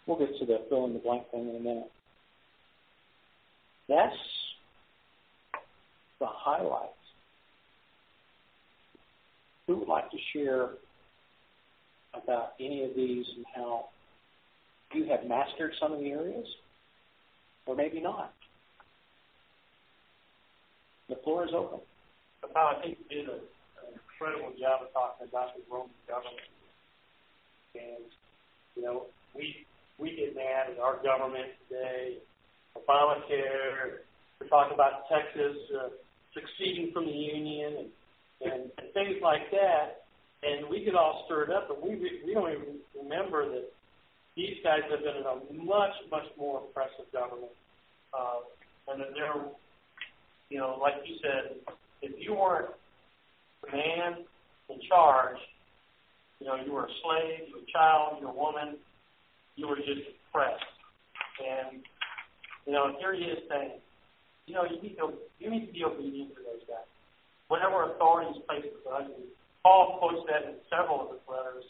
[0.06, 1.92] we'll get to the fill in the blank thing in a minute.
[3.90, 4.16] That's
[6.20, 6.94] the highlights.
[9.68, 10.70] Who would like to share
[12.14, 13.86] about any of these and how
[14.94, 16.46] you have mastered some of the areas,
[17.66, 18.34] or maybe not?
[21.10, 21.80] The floor is open.
[22.44, 23.40] I think did a,
[23.86, 26.50] an incredible job of talking about the Roman government,
[27.76, 28.06] and
[28.76, 29.66] you know we
[29.98, 32.18] we get mad at our government today,
[32.76, 34.04] Obamacare.
[34.40, 35.58] We're talking about Texas.
[35.70, 35.90] Uh,
[36.34, 37.88] succeeding from the Union
[38.42, 40.08] and, and, and things like that.
[40.44, 43.70] And we get all stirred up, but we, we don't even remember that
[44.36, 47.54] these guys have been in a much, much more oppressive government.
[48.12, 48.42] Uh,
[48.92, 49.46] and that they're,
[50.50, 51.62] you know, like you said,
[52.02, 52.70] if you weren't
[53.64, 54.26] the man
[54.70, 55.38] in charge,
[56.40, 58.78] you know, you were a slave, you were a child, you were a woman,
[59.56, 60.66] you were just oppressed.
[61.38, 61.82] And,
[62.66, 63.78] you know, here he is saying,
[64.48, 66.90] you know, you need to you need to be obedient to those guys.
[67.48, 69.30] Whatever authority is placed upon you.
[69.64, 71.66] Paul quotes that in several of his letters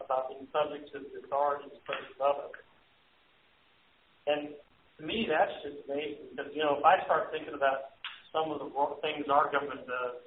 [0.00, 2.56] about being subject to the authorities placed above us.
[4.26, 4.56] And
[4.98, 7.93] to me, that's just amazing because you know, if I start thinking about
[8.34, 8.68] some of the
[9.00, 10.18] things our government does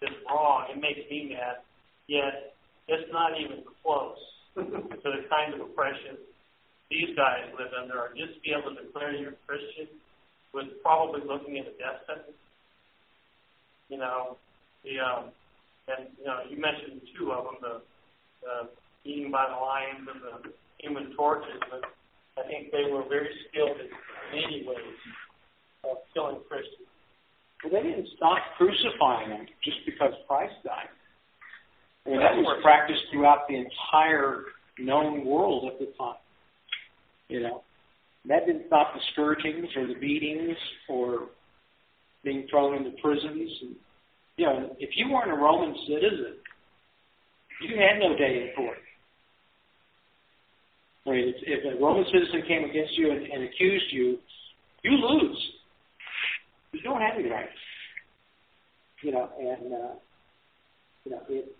[0.00, 1.60] that's wrong, it makes me mad.
[2.08, 2.56] Yet
[2.88, 4.18] it's not even close
[4.56, 6.16] to the kind of oppression
[6.90, 8.00] these guys live under.
[8.00, 9.86] Or just be able to declare you're Christian
[10.56, 12.40] was probably looking at a death sentence.
[13.92, 14.40] You know,
[14.82, 15.30] the um,
[15.86, 17.74] and you know you mentioned two of them, the
[18.42, 18.64] uh,
[19.04, 21.84] eating by the lions and the human torches, but
[22.38, 23.90] I think they were very skilled in
[24.34, 24.98] many ways
[25.84, 26.89] of killing Christians.
[27.62, 30.88] Well, they didn't stop crucifying them just because Christ died.
[32.06, 34.44] I mean, that was practiced throughout the entire
[34.78, 36.16] known world at the time.
[37.28, 37.62] You know,
[38.26, 40.56] that didn't stop the scourgings or the beatings
[40.88, 41.28] or
[42.24, 43.50] being thrown into prisons.
[43.62, 43.76] And,
[44.36, 46.36] you know, if you weren't a Roman citizen,
[47.62, 48.78] you had no day in court.
[51.06, 54.18] I mean, if, if a Roman citizen came against you and, and accused you,
[54.82, 55.52] you lose.
[56.72, 57.50] You don't have any rights.
[59.02, 59.94] You know, and uh,
[61.04, 61.56] you know it.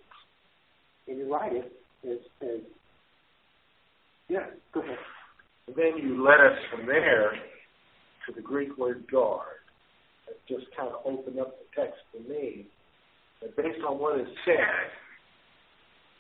[1.09, 1.53] And you're right.
[1.53, 2.61] It is.
[4.29, 4.47] Yeah.
[4.73, 4.97] Go ahead.
[5.67, 7.33] And then you led us from there
[8.27, 9.59] to the Greek word guard.
[10.27, 12.67] That just kind of opened up the text for me.
[13.43, 14.91] And based on what is said,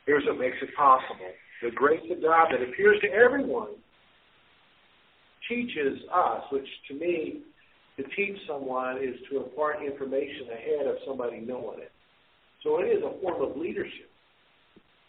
[0.06, 1.30] here's what makes it possible.
[1.62, 3.76] The grace of God that appears to everyone
[5.48, 7.42] teaches us, which to me,
[8.00, 11.92] to teach someone is to impart information ahead of somebody knowing it.
[12.62, 14.10] So it is a form of leadership.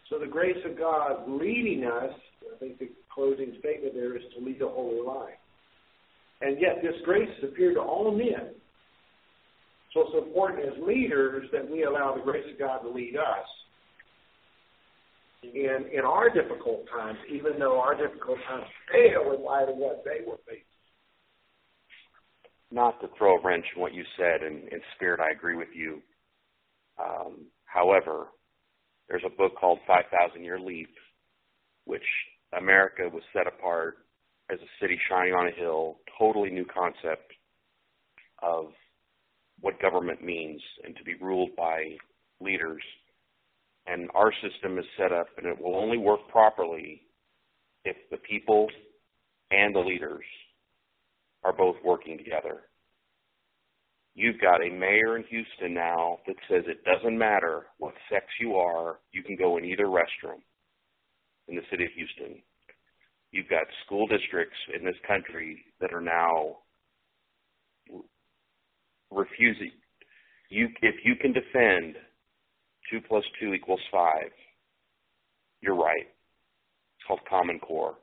[0.09, 2.11] So the grace of God leading us,
[2.53, 5.39] I think the closing statement there is to lead a holy life.
[6.41, 8.51] And yet this grace has appeared to all men.
[9.93, 13.47] So it's important as leaders that we allow the grace of God to lead us.
[15.43, 20.03] In, in our difficult times, even though our difficult times pale in light of what
[20.05, 20.70] they were facing.
[22.71, 25.67] Not to throw a wrench in what you said, and in spirit, I agree with
[25.75, 26.01] you.
[26.97, 28.27] Um, however,
[29.09, 30.89] there's a book called 5,000 Year Leap,
[31.85, 32.03] which
[32.57, 33.97] America was set apart
[34.49, 37.33] as a city shining on a hill, totally new concept
[38.41, 38.67] of
[39.59, 41.97] what government means and to be ruled by
[42.39, 42.81] leaders.
[43.85, 47.01] And our system is set up, and it will only work properly
[47.83, 48.67] if the people
[49.51, 50.23] and the leaders
[51.43, 52.61] are both working together.
[54.13, 58.55] You've got a mayor in Houston now that says it doesn't matter what sex you
[58.55, 60.41] are, you can go in either restroom
[61.47, 62.41] in the city of Houston.
[63.31, 66.57] You've got school districts in this country that are now
[69.09, 69.71] refusing.
[70.49, 71.95] You, if you can defend
[72.89, 74.31] two plus two equals five,
[75.61, 76.07] you're right.
[76.07, 77.95] It's called Common Core.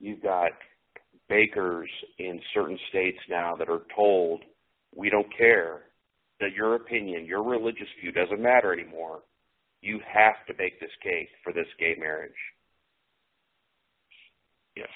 [0.00, 0.50] You've got
[1.28, 4.42] bakers in certain states now that are told,
[4.94, 5.82] we don't care
[6.40, 9.20] that your opinion, your religious view doesn't matter anymore.
[9.80, 12.32] You have to bake this cake for this gay marriage.
[14.76, 14.88] Yes.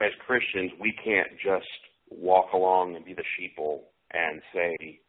[0.00, 1.66] As Christians, we can't just
[2.10, 3.80] walk along and be the sheeple
[4.12, 5.00] and say,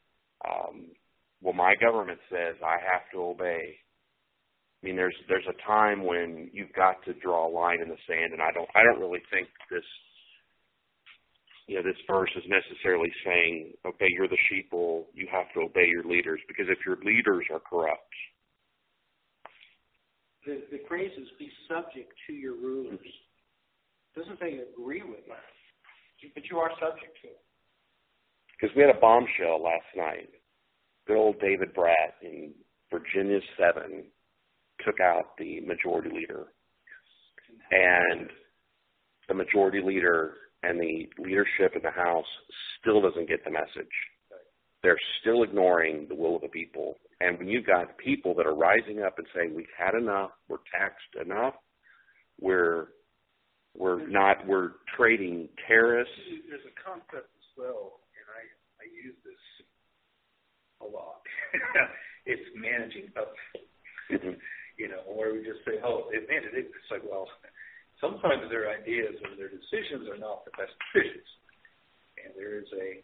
[0.48, 0.86] um,
[1.42, 3.78] well, my government says I have to obey.
[4.82, 7.98] I mean, there's there's a time when you've got to draw a line in the
[8.08, 9.84] sand, and I don't I don't really think this
[11.68, 15.88] you know this verse is necessarily saying, okay, you're the sheeple, you have to obey
[15.88, 18.14] your leaders, because if your leaders are corrupt,
[20.46, 23.00] the the phrase is be subject to your rulers.
[23.02, 27.42] It doesn't say agree with them, but you are subject to it.
[28.60, 30.30] Because we had a bombshell last night.
[31.08, 32.54] Good old David Brat in
[32.90, 34.06] Virginia 7
[34.86, 36.46] took out the majority leader.
[37.72, 38.30] And
[39.28, 40.36] the majority leader
[40.66, 42.26] and the leadership in the House
[42.80, 43.92] still doesn't get the message.
[44.84, 46.96] They're still ignoring the will of the people.
[47.20, 50.64] And when you've got people that are rising up and saying, We've had enough, we're
[50.72, 51.56] taxed enough,
[52.40, 52.88] we're
[53.76, 56.14] we're not we're trading terrorists.
[56.50, 58.44] There's a concept as well, and I,
[58.80, 59.44] I use this
[60.82, 61.20] a lot.
[62.26, 63.34] it's managing up.
[64.12, 64.40] Mm-hmm.
[64.78, 67.28] You know, where we just say, "Oh, they managed it." It's like, well,
[68.06, 71.26] sometimes their ideas or their decisions are not the best decisions,
[72.22, 73.02] and there is a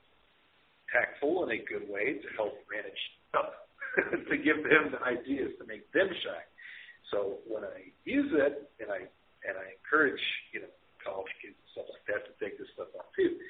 [0.94, 3.02] tactful and a good way to help manage
[3.34, 3.66] up
[4.30, 6.50] to give them the ideas to make them shine.
[7.10, 9.10] So when I use it, and I
[9.42, 10.22] and I encourage
[10.54, 13.42] you know college kids and stuff like that to take this stuff on too,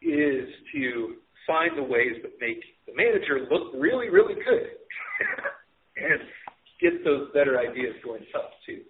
[0.00, 4.80] is to find the ways that make the manager look really, really good
[5.96, 6.20] and
[6.80, 8.82] get those better ideas going up too.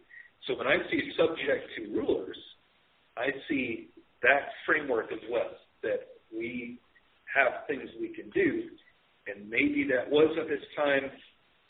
[0.47, 2.39] So when I see subject to rulers,
[3.17, 3.89] I see
[4.23, 5.51] that framework as well,
[5.83, 6.79] that we
[7.35, 8.71] have things we can do,
[9.27, 11.11] and maybe that was at this time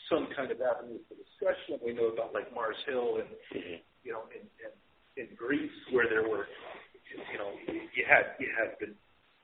[0.09, 1.79] some kind of avenue for discussion.
[1.85, 3.79] We know about like Mars Hill and mm-hmm.
[4.03, 4.71] you know in, in
[5.15, 6.47] in Greece where there were
[7.13, 8.93] you know you had you had the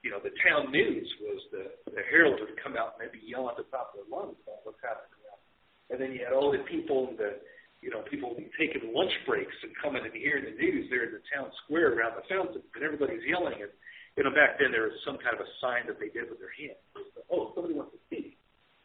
[0.02, 3.48] you know, the town news was the the herald would come out and maybe yell
[3.52, 5.20] at the top of their lungs about what's happening.
[5.90, 7.42] And then you had all the people in the
[7.80, 11.24] you know, people taking lunch breaks and coming and hearing the news there in the
[11.32, 13.72] town square around the fountain and everybody's yelling and
[14.16, 16.42] you know, back then there was some kind of a sign that they did with
[16.42, 16.76] their hand.
[17.30, 18.36] oh, somebody wants to speak.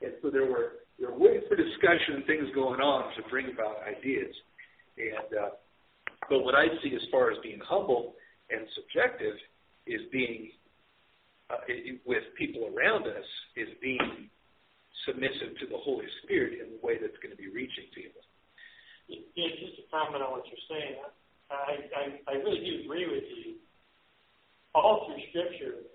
[0.01, 3.51] And so there were there were ways for discussion and things going on to bring
[3.51, 4.31] about ideas.
[4.95, 5.51] And uh,
[6.29, 8.15] but what I see as far as being humble
[8.49, 9.35] and subjective
[9.87, 10.51] is being
[11.49, 11.61] uh,
[12.05, 14.29] with people around us is being
[15.05, 18.21] submissive to the Holy Spirit in the way that's going to be reaching people.
[19.07, 20.97] Yeah, just to comment on what you're saying,
[21.51, 23.55] I, I, I really do agree with you.
[24.73, 25.85] All through Scripture,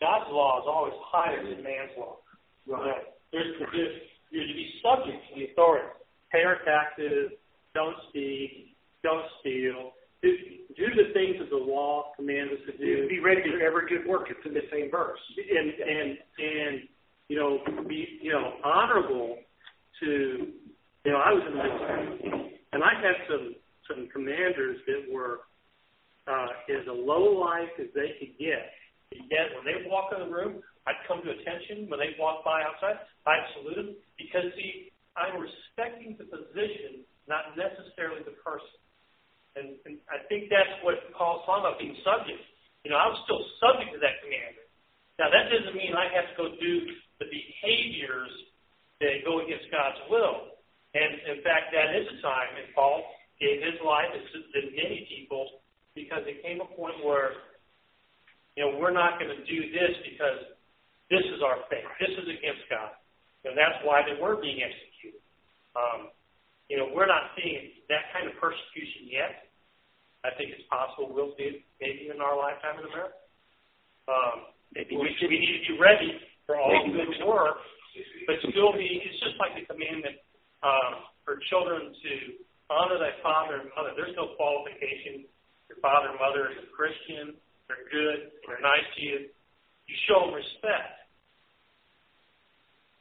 [0.00, 2.18] God's law is always higher than man's law.
[2.66, 3.08] Right.
[3.32, 3.96] There's, there's,
[4.30, 5.88] you're to be subject to the authority.
[6.30, 7.32] Pay our taxes,
[7.74, 9.92] don't speak, don't steal,
[10.22, 10.30] do,
[10.76, 13.08] do the things that the law commands us to do.
[13.08, 14.28] Be ready for every good work.
[14.30, 15.18] It's in the same verse.
[15.36, 16.88] And and and
[17.28, 17.58] you know
[17.88, 19.38] be you know honorable
[20.00, 20.48] to
[21.04, 23.54] you know I was in the military and I had some
[23.88, 25.44] some commanders that were
[26.26, 28.70] uh, as low life as they could get.
[29.12, 31.90] Yet when they walk in the room, I'd come to attention.
[31.90, 32.96] When they walk by outside,
[33.26, 38.80] I'd salute them because see I'm respecting the position, not necessarily the person.
[39.52, 42.40] And, and I think that's what Paul's talking about being subject.
[42.88, 44.64] You know, I was still subject to that commander.
[45.20, 46.72] Now, that doesn't mean I have to go do
[47.20, 48.32] the behaviors
[49.04, 50.51] that go against God's will.
[50.92, 53.00] And in fact, that is a time, and Paul
[53.40, 55.64] gave his life to many people
[55.96, 57.48] because it came a point where,
[58.56, 60.52] you know, we're not going to do this because
[61.08, 61.88] this is our faith.
[61.96, 62.92] This is against God.
[63.48, 65.24] And that's why they were being executed.
[65.74, 66.12] Um,
[66.68, 69.48] you know, we're not seeing that kind of persecution yet,
[70.22, 73.18] I think it's possible we'll see it maybe in our lifetime in America.
[74.06, 76.16] Um, Maybe we, we need to be ready
[76.48, 76.96] for all Maybe.
[76.96, 77.60] good work,
[78.24, 79.04] but still be.
[79.04, 80.16] It's just like the commandment
[80.62, 82.12] um, for children to
[82.70, 83.92] honor thy father and mother.
[83.94, 85.26] There's no qualification.
[85.68, 87.36] Your father and mother is a Christian.
[87.68, 88.32] They're good.
[88.46, 89.18] They're nice to you.
[89.88, 91.04] You show them respect,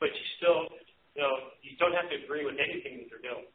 [0.01, 0.68] but you still,
[1.16, 3.47] you know, you don't have to agree with anything that they're doing.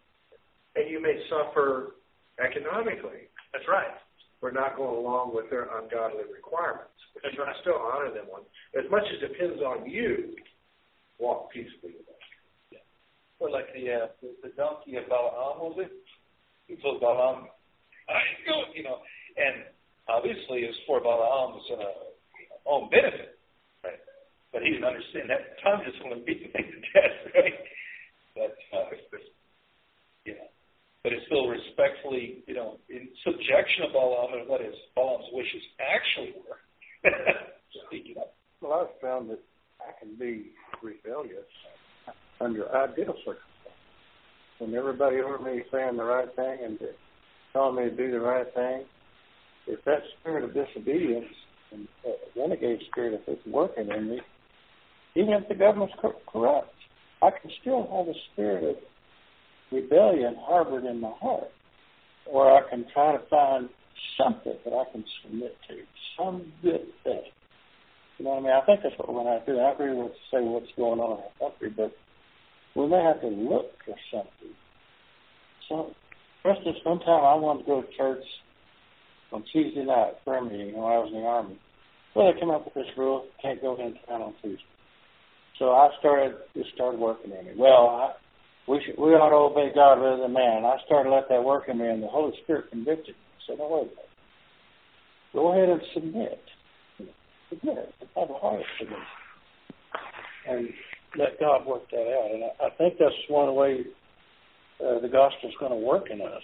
[0.79, 1.99] And you may suffer
[2.39, 3.97] economically That's right.
[4.41, 6.95] for not going along with their ungodly requirements.
[7.13, 7.63] But That's you can right.
[7.65, 8.29] still honor them
[8.79, 10.37] as much as depends on you.
[11.19, 12.06] Walk peaceably with
[13.41, 13.53] them.
[13.53, 15.93] Like the, uh, the the donkey of Balaam was it?
[16.69, 17.49] He told Balaam,
[18.09, 18.99] "I go," you know,
[19.37, 19.65] and
[20.09, 23.39] obviously it was for Balaam's uh, own benefit,
[23.85, 24.01] right?
[24.53, 27.59] But he didn't understand that Tom just wanted to beat the thing to death, right?
[28.35, 28.91] But uh,
[30.25, 30.35] you
[31.03, 35.63] but it's still respectfully, you know, in subjection of Balaam and what his Balaam's wishes
[35.79, 36.59] actually were.
[37.87, 38.35] Speaking up.
[38.61, 39.39] Well, I've found that
[39.79, 40.51] I can be
[40.83, 41.47] rebellious
[42.41, 43.43] under ideal circumstances.
[44.59, 46.79] When everybody over me is saying the right thing and
[47.53, 48.85] telling me to do the right thing,
[49.67, 51.27] if that spirit of disobedience
[51.73, 51.89] and
[52.37, 54.21] renegade spirit, if it's working in me,
[55.15, 56.73] even if the government's cor- corrupt,
[57.23, 58.77] I can still have a spirit of
[59.73, 61.51] rebellion harbored in my heart.
[62.31, 63.69] Or I can try to find
[64.19, 65.77] something that I can submit to,
[66.19, 67.23] some good thing.
[68.19, 68.53] You know what I mean?
[68.53, 69.61] I think that's what we're have to do.
[69.61, 71.93] I agree with say what's going on in our country, but
[72.75, 74.57] we may have to look for something.
[75.69, 75.93] So,
[76.43, 78.25] for instance, one time I wanted to go to church
[79.33, 81.59] on Tuesday night, prayer meeting, when I was in the Army.
[82.15, 84.65] Well, they came up with this rule, can't go in town on Tuesday.
[85.59, 87.57] So I started, just started working in it.
[87.59, 88.13] Well, I,
[88.69, 90.65] we should, we ought to obey God rather than man.
[90.65, 93.23] I started to let that work in me, and the Holy Spirit convicted me.
[93.47, 94.11] Said, no, wait a minute.
[95.33, 96.41] Go ahead and submit.
[97.51, 97.95] Submit.
[98.01, 98.99] It, have a heart submission.
[100.49, 100.69] And
[101.19, 102.31] let God work that out.
[102.35, 103.85] And I, I think that's one the
[104.81, 105.09] uh, the
[105.45, 106.43] is going to work in us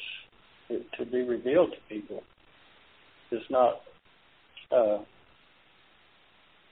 [0.69, 2.23] to, to be revealed to people.
[3.31, 3.81] It's not
[4.71, 4.99] uh,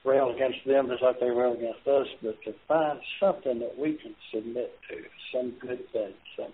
[0.05, 3.95] rail against them just like they rail against us, but to find something that we
[3.95, 4.97] can submit to,
[5.33, 6.53] some good thing, some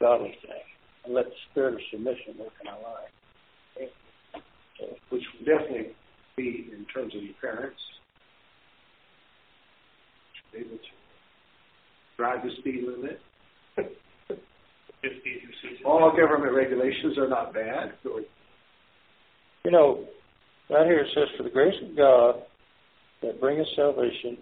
[0.00, 0.64] godly thing,
[1.04, 3.90] and let the spirit of submission work in our life.
[5.10, 5.94] Which definitely
[6.36, 7.80] be in terms of your parents.
[10.54, 10.76] Able to
[12.18, 13.20] drive the speed limit.
[13.76, 17.92] Just be your All government regulations are not bad.
[18.04, 20.04] You know,
[20.68, 22.42] right here it says, For the grace of God
[23.22, 24.38] that bringeth salvation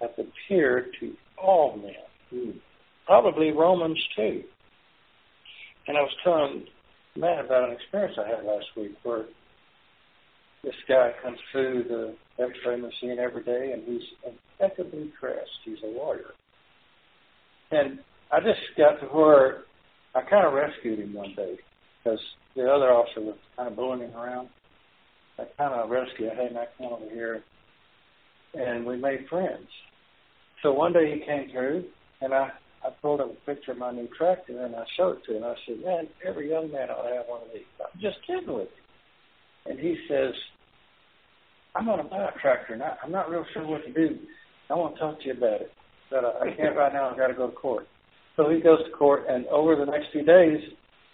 [0.00, 1.92] hath appeared to all men.
[2.30, 2.58] Hmm.
[3.06, 4.42] Probably Romans too.
[5.86, 6.64] And I was telling
[7.14, 9.26] Matt about an experience I had last week where
[10.66, 15.48] this guy comes through the x-ray machine every day and he's impeccably dressed.
[15.64, 16.34] He's a lawyer.
[17.70, 18.00] And
[18.32, 19.62] I just got to where
[20.14, 21.56] I kind of rescued him one day
[22.02, 22.18] because
[22.56, 24.48] the other officer was kind of bullying him around.
[25.38, 26.36] I kind of rescued him.
[26.36, 27.44] Hey, Matt, come over here.
[28.54, 29.68] And we made friends.
[30.62, 31.84] So one day he came through,
[32.22, 32.50] and I,
[32.82, 35.44] I pulled up a picture of my new tractor, and I showed it to him.
[35.44, 37.62] I said, man, every young man ought to have one of these.
[37.80, 39.70] I'm just kidding with you.
[39.70, 40.32] And he says,
[41.76, 44.18] I'm going to buy a tractor, and I'm not real sure what to do.
[44.70, 45.70] I want to talk to you about it.
[46.10, 47.10] But I, I can't right now.
[47.10, 47.86] I've got to go to court.
[48.36, 50.60] So he goes to court, and over the next few days,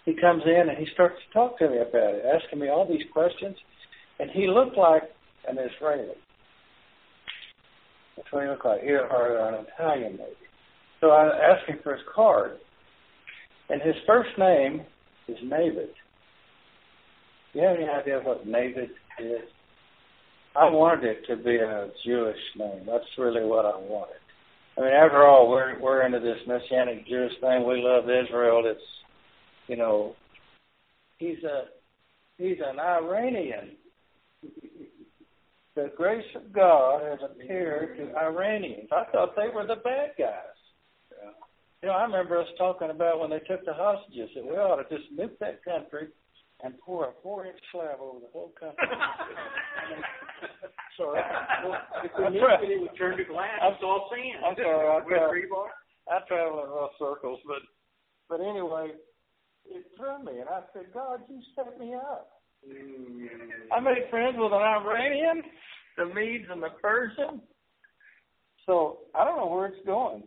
[0.05, 2.87] he comes in and he starts to talk to me about it, asking me all
[2.87, 3.55] these questions.
[4.19, 5.03] And he looked like
[5.47, 6.15] an Israeli.
[8.15, 10.35] That's what he looked like, or an Italian maybe.
[11.01, 12.57] So I asked him for his card.
[13.69, 14.83] And his first name
[15.27, 15.89] is Navid.
[17.53, 18.89] You have any idea what Navid
[19.19, 19.49] is?
[20.55, 22.85] I wanted it to be a Jewish name.
[22.85, 24.21] That's really what I wanted.
[24.77, 27.67] I mean, after all, we're we're into this messianic Jewish thing.
[27.67, 28.63] We love Israel.
[28.65, 28.81] It's,
[29.67, 30.15] you know,
[31.17, 31.65] he's a
[32.37, 33.71] he's an Iranian.
[35.75, 38.89] The grace of God has appeared to Iranians.
[38.91, 40.53] I thought they were the bad guys.
[41.81, 44.77] You know, I remember us talking about when they took the hostages that we ought
[44.87, 46.09] to just nuke that country
[46.63, 48.87] and pour a four-inch slab over the whole country.
[50.97, 51.21] sorry.
[52.03, 53.59] If we knew it, it would turn to glass.
[53.61, 54.45] I'm- It's all sand.
[54.45, 54.87] I'm sorry.
[54.87, 55.67] I With rebar.
[56.09, 57.59] I travel in rough circles, but
[58.29, 58.91] but anyway,
[59.65, 62.29] it threw me, and I said, God, you set me up.
[63.71, 65.43] I made friends with an Iranian,
[65.97, 67.41] the Medes and the Persian.
[68.65, 70.23] So I don't know where it's going,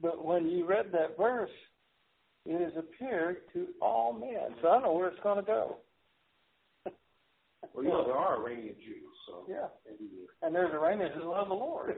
[0.00, 1.50] but when you read that verse,
[2.44, 4.56] it has appeared to all men.
[4.60, 5.76] So I don't know where it's going to go.
[7.74, 9.44] well, you know, there are Iranian Jews, so.
[9.48, 9.68] Yeah.
[10.42, 11.96] And there's Iranians who love the Lord.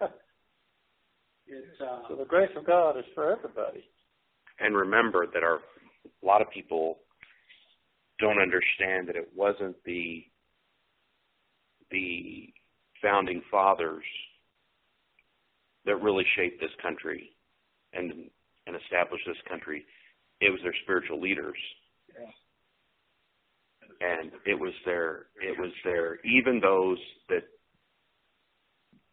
[1.48, 3.84] It's, uh, so the grace of God is for everybody.
[4.58, 5.60] And remember that our
[6.22, 6.98] a lot of people
[8.18, 10.24] don't understand that it wasn't the
[11.90, 12.48] the
[13.00, 14.04] founding fathers
[15.84, 17.30] that really shaped this country
[17.92, 18.28] and
[18.66, 19.84] and established this country.
[20.40, 21.56] It was their spiritual leaders.
[22.18, 22.30] Yeah.
[24.08, 26.98] And it was their it was their even those
[27.28, 27.44] that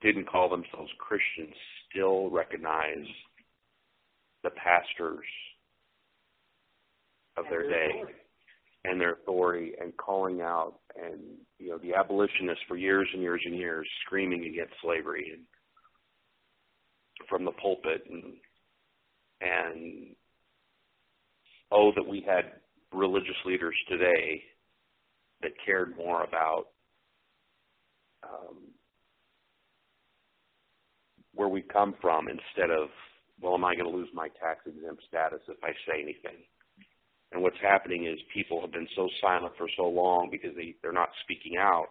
[0.01, 1.55] didn't call themselves Christians
[1.89, 3.07] still recognize
[4.43, 5.25] the pastors
[7.37, 8.03] of their day
[8.85, 11.21] and their authority and calling out and
[11.59, 15.43] you know the abolitionists for years and years and years screaming against slavery and
[17.29, 18.33] from the pulpit and
[19.43, 20.15] and
[21.71, 22.53] oh that we had
[22.91, 24.41] religious leaders today
[25.41, 26.65] that cared more about
[28.23, 28.57] um,
[31.33, 32.89] where we come from instead of
[33.41, 36.43] well am I going to lose my tax exempt status if I say anything?
[37.31, 40.93] And what's happening is people have been so silent for so long because they, they're
[40.93, 41.89] not speaking out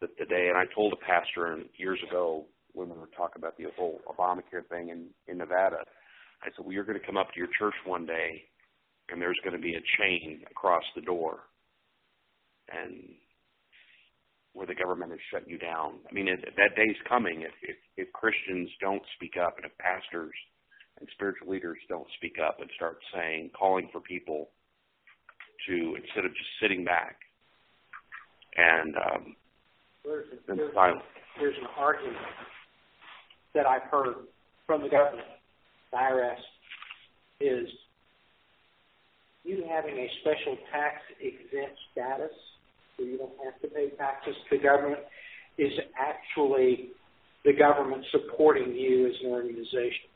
[0.00, 3.66] that today, and I told a pastor years ago when we were talking about the
[3.76, 5.84] whole Obamacare thing in, in Nevada,
[6.44, 8.44] I said, well, you're going to come up to your church one day
[9.10, 11.40] and there's going to be a chain across the door
[12.72, 13.02] and
[14.52, 15.94] where the government has shut you down.
[16.08, 19.76] I mean, it, that day's coming if, if, if Christians don't speak up and if
[19.78, 20.34] pastors–
[21.00, 24.50] and spiritual leaders don't speak up and start saying, calling for people
[25.68, 27.16] to instead of just sitting back
[28.56, 29.36] and um,
[30.04, 31.02] there's, there's, silent.
[31.40, 32.16] there's an argument
[33.54, 34.14] that I've heard
[34.66, 35.26] from the government,
[35.94, 36.42] the IRS,
[37.40, 37.68] is
[39.44, 42.32] you having a special tax exempt status
[42.96, 45.02] where you don't have to pay taxes to the government
[45.58, 46.88] is actually
[47.44, 50.08] the government supporting you as an organization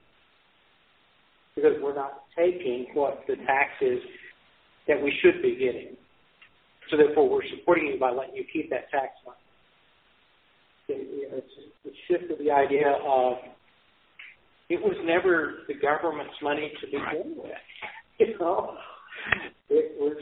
[1.54, 3.98] because we're not taking what the tax is
[4.86, 5.96] that we should be getting.
[6.90, 9.36] So therefore, we're supporting you by letting you keep that tax money.
[10.88, 11.46] It's
[11.84, 13.36] the shift of the idea of
[14.68, 17.52] it was never the government's money to begin with.
[18.20, 18.74] You know,
[19.68, 20.16] it was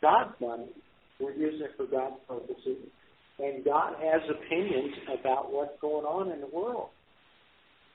[0.00, 0.68] God's money.
[1.18, 2.86] We're using it for God's purposes,
[3.40, 6.90] and God has opinions about what's going on in the world.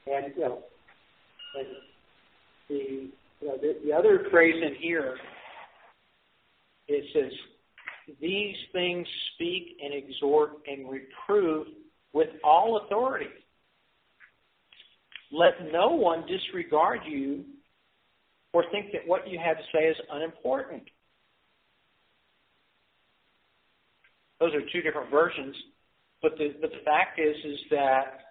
[0.06, 0.60] And you know,
[1.58, 1.68] and
[2.68, 5.16] the, you know, the, the other phrase in here
[6.90, 7.32] it says,
[8.20, 11.68] "These things speak and exhort and reprove
[12.12, 13.30] with all authority.
[15.32, 17.46] Let no one disregard you
[18.54, 20.90] or think that what you have to say is unimportant."
[24.40, 25.56] Those are two different versions,
[26.22, 28.26] but the but the fact is is that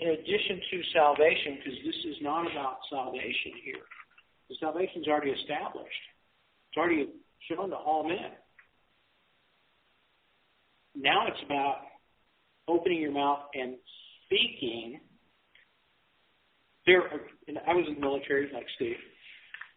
[0.00, 3.82] in addition to salvation, because this is not about salvation here.
[4.48, 6.02] The salvation is already established.
[6.70, 7.08] It's already
[7.50, 8.30] shown to all men.
[10.94, 11.82] Now it's about
[12.68, 13.74] opening your mouth and
[14.26, 15.00] speaking.
[16.86, 17.02] There,
[17.48, 18.96] and I was in the military, like Steve,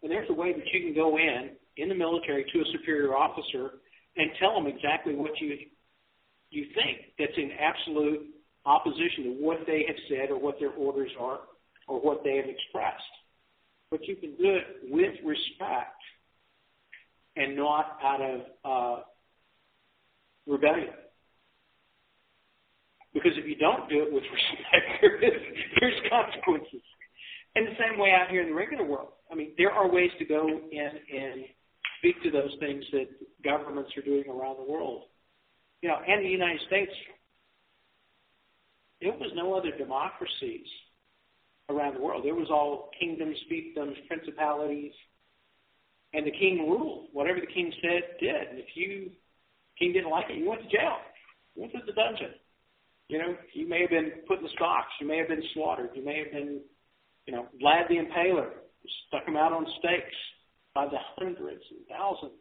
[0.04, 3.16] and there's a way that you can go in in the military to a superior
[3.16, 3.72] officer
[4.18, 5.58] and tell them exactly what you
[6.50, 7.14] you think.
[7.18, 8.28] That's in absolute
[8.66, 11.40] opposition to what they have said or what their orders are
[11.88, 13.04] or what they have expressed.
[13.90, 16.02] But you can do it with respect
[17.36, 19.02] and not out of uh,
[20.48, 20.94] rebellion.
[23.14, 25.42] Because if you don't do it with respect, there is,
[25.80, 26.82] there's consequences.
[27.56, 29.10] And the same way out here in the regular world.
[29.32, 31.44] I mean, there are ways to go in and
[32.00, 33.08] speak to those things that
[33.44, 35.04] governments are doing around the world.
[35.82, 36.92] You know, and the United States
[39.02, 40.68] there was no other democracies
[41.70, 42.24] around the world.
[42.24, 44.94] There was all kingdoms, fiefdoms, principalities,
[46.14, 47.08] and the king ruled.
[47.12, 48.50] Whatever the king said, did.
[48.50, 49.10] And if you
[49.80, 50.98] king didn't like it, you went to jail.
[51.56, 52.34] You went to the dungeon.
[53.12, 54.88] You know, you may have been put in the stocks.
[55.02, 55.90] You may have been slaughtered.
[55.94, 56.62] You may have been,
[57.26, 58.48] you know, Vlad the Impaler
[59.08, 60.16] stuck him out on stakes
[60.74, 62.40] by the hundreds and thousands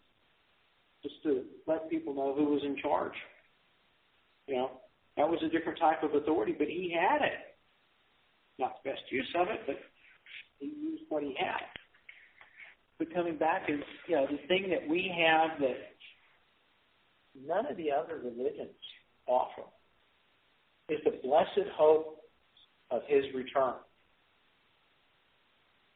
[1.02, 3.14] just to let people know who was in charge.
[4.46, 4.70] You know,
[5.16, 7.58] that was a different type of authority, but he had it.
[8.60, 9.76] Not the best use of it, but
[10.60, 11.66] he used what he had.
[12.96, 15.78] But coming back is, you know, the thing that we have that
[17.44, 18.76] none of the other religions
[19.26, 19.64] offer
[20.90, 22.18] is the blessed hope
[22.90, 23.74] of his return.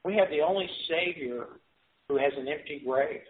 [0.05, 1.47] We have the only Savior
[2.09, 3.23] who has an empty grave.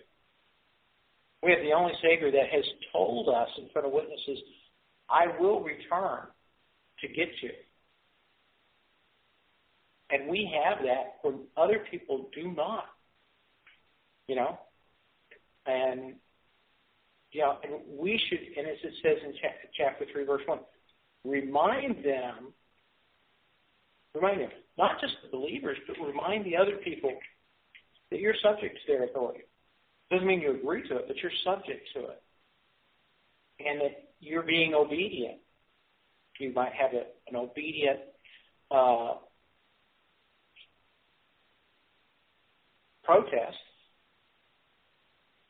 [1.43, 4.39] We have the only Savior that has told us in front of witnesses,
[5.09, 6.27] I will return
[7.01, 7.51] to get you.
[10.11, 12.87] And we have that when other people do not.
[14.27, 14.59] You know?
[15.67, 16.15] And,
[17.33, 19.35] you know, and we should, and as it says in
[19.77, 20.59] chapter 3, verse 1,
[21.25, 22.53] remind them,
[24.15, 27.13] remind them, not just the believers, but remind the other people
[28.11, 29.45] that you're subject to their authority.
[30.11, 32.23] Doesn't mean you agree to it, but you're subject to it.
[33.61, 35.39] And that you're being obedient.
[36.39, 38.01] You might have a, an obedient
[38.71, 39.15] uh,
[43.05, 43.57] protest.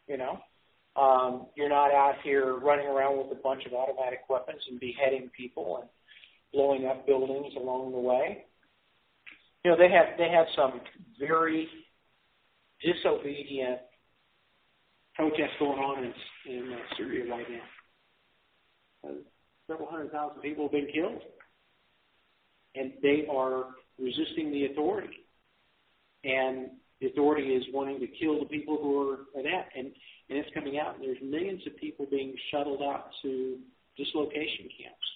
[0.07, 0.39] You know,
[0.97, 5.31] um, you're not out here running around with a bunch of automatic weapons and beheading
[5.37, 5.89] people and
[6.53, 8.45] blowing up buildings along the way.
[9.65, 10.81] You know, they have they have some
[11.19, 11.69] very
[12.81, 13.81] disobedient
[15.15, 19.09] protests going on in, in uh, Syria right now.
[19.09, 19.13] Uh,
[19.67, 21.23] several hundred thousand people have been killed,
[22.75, 23.67] and they are
[23.99, 25.25] resisting the authority.
[26.25, 26.71] And
[27.05, 29.87] the authority is wanting to kill the people who are that, and
[30.31, 30.95] and it's coming out.
[30.95, 33.59] And there's millions of people being shuttled out to
[33.97, 35.09] dislocation camps,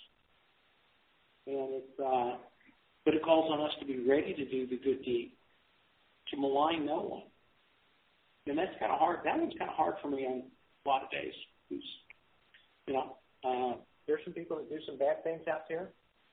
[1.46, 2.36] and it's uh,
[3.04, 5.32] but it calls on us to be ready to do the good deed,
[6.30, 7.22] to malign no one,
[8.46, 9.20] and that's kind of hard.
[9.24, 10.42] That one's kind of hard for me on
[10.84, 11.32] a lot of days.
[11.70, 11.84] Who's,
[12.86, 13.76] you know, uh,
[14.06, 15.88] there's some people that do some bad things out there,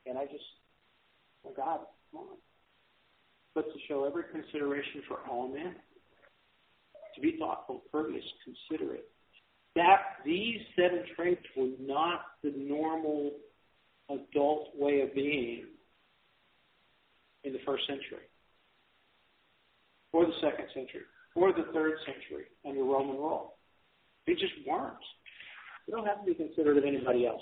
[0.05, 0.43] and I just,
[1.45, 1.79] oh God,
[2.11, 2.37] come on
[3.55, 5.75] but to show every consideration for all men,
[7.15, 9.07] to be thoughtful, courteous, considerate.
[9.75, 13.31] That these seven traits were not the normal
[14.09, 15.65] adult way of being
[17.43, 18.27] in the first century,
[20.11, 21.03] or the second century,
[21.35, 23.55] or the third century under Roman rule.
[24.27, 24.93] They just weren't.
[25.87, 27.41] You don't have to be considerate of anybody else.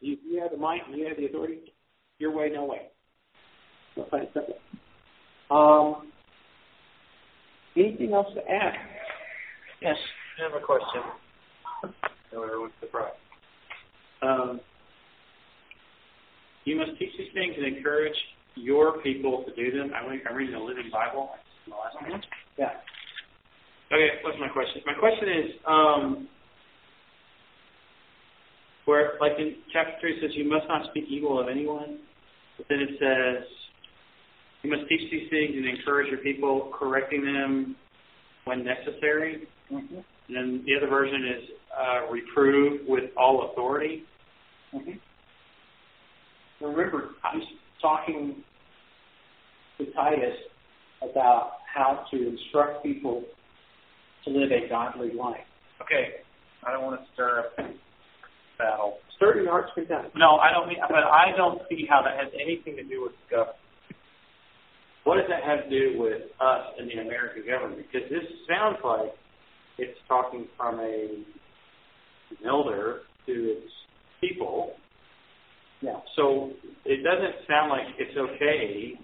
[0.00, 1.72] You, you have the might, and you have the authority.
[2.18, 2.82] Your way, no way.
[5.50, 6.12] Um,
[7.76, 8.74] anything else to add?
[9.80, 9.96] Yes,
[10.38, 11.02] I have a question.
[12.32, 13.14] No, everyone's surprised.
[14.22, 14.60] Um,
[16.64, 18.16] you must teach these things and encourage
[18.56, 19.92] your people to do them.
[19.94, 21.30] I I'm reading the Living Bible.
[21.66, 22.22] The last one.
[22.58, 22.70] Yeah.
[23.92, 24.82] Okay, what's my question?
[24.84, 26.28] My question is, um,
[28.86, 31.98] where, like in chapter 3, it says, You must not speak evil of anyone.
[32.56, 33.46] But then it says,
[34.62, 37.76] you must teach these things and encourage your people, correcting them
[38.44, 39.46] when necessary.
[39.70, 39.96] Mm-hmm.
[40.28, 44.02] And then the other version is uh, reprove with all authority.
[44.74, 46.64] Mm-hmm.
[46.64, 47.42] Remember, I'm
[47.82, 48.42] talking
[49.78, 50.36] to Titus
[51.02, 53.24] about how to instruct people
[54.24, 55.36] to live a godly life.
[55.82, 56.24] Okay,
[56.66, 57.56] I don't want to stir up
[58.58, 58.98] battle.
[59.16, 60.12] Stir your heart's content.
[60.16, 63.12] No, I don't mean, but I don't see how that has anything to do with
[63.30, 63.56] government.
[65.06, 67.86] What does that have to do with us and the American government?
[67.86, 69.14] Because this sounds like
[69.78, 71.22] it's talking from a
[72.30, 73.70] an elder to its
[74.20, 74.72] people.
[75.80, 76.00] Yeah.
[76.16, 76.50] So
[76.84, 78.98] it doesn't sound like it's okay.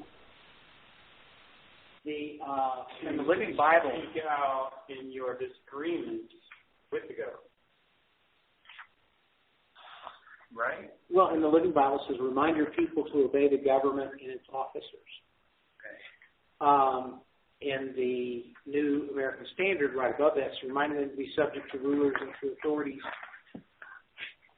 [2.05, 6.35] The uh, in the Living Bible, speak out in your disagreements
[6.91, 7.47] with the government.
[10.53, 10.91] Right?
[11.09, 14.45] Well, in the Living Bible says, remind your people to obey the government and its
[14.53, 14.83] officers.
[16.63, 17.21] Um,
[17.61, 21.79] in the New American Standard, right above that, it's reminding them to be subject to
[21.79, 23.01] rulers and to authorities.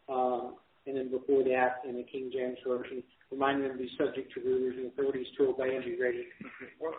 [0.08, 4.32] Um, and then before that, in the King James Version, reminding them to be subject
[4.34, 6.94] to rulers and authorities to obey and be ready to work.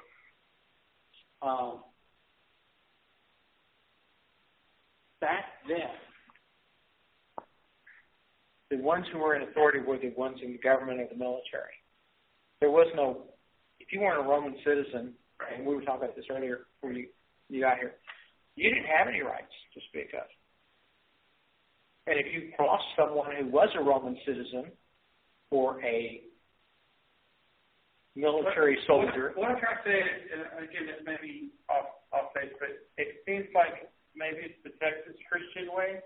[1.41, 1.82] Um,
[5.22, 5.89] back then,
[8.72, 11.78] the ones who were in authority were the ones in the government or the military.
[12.60, 13.26] There was no
[13.86, 15.13] if you weren't a Roman citizen,
[15.53, 17.07] and we were talking about this earlier before you,
[17.49, 17.93] you got here,
[18.55, 20.25] you didn't have any rights to speak of.
[22.07, 24.71] And if you crossed someone who was a Roman citizen
[25.51, 26.21] or a
[28.15, 29.33] military what, soldier.
[29.36, 32.69] What, what I'm trying to say, and again, it may be off, off base, but
[32.97, 35.99] it seems like maybe it's the Texas Christian way,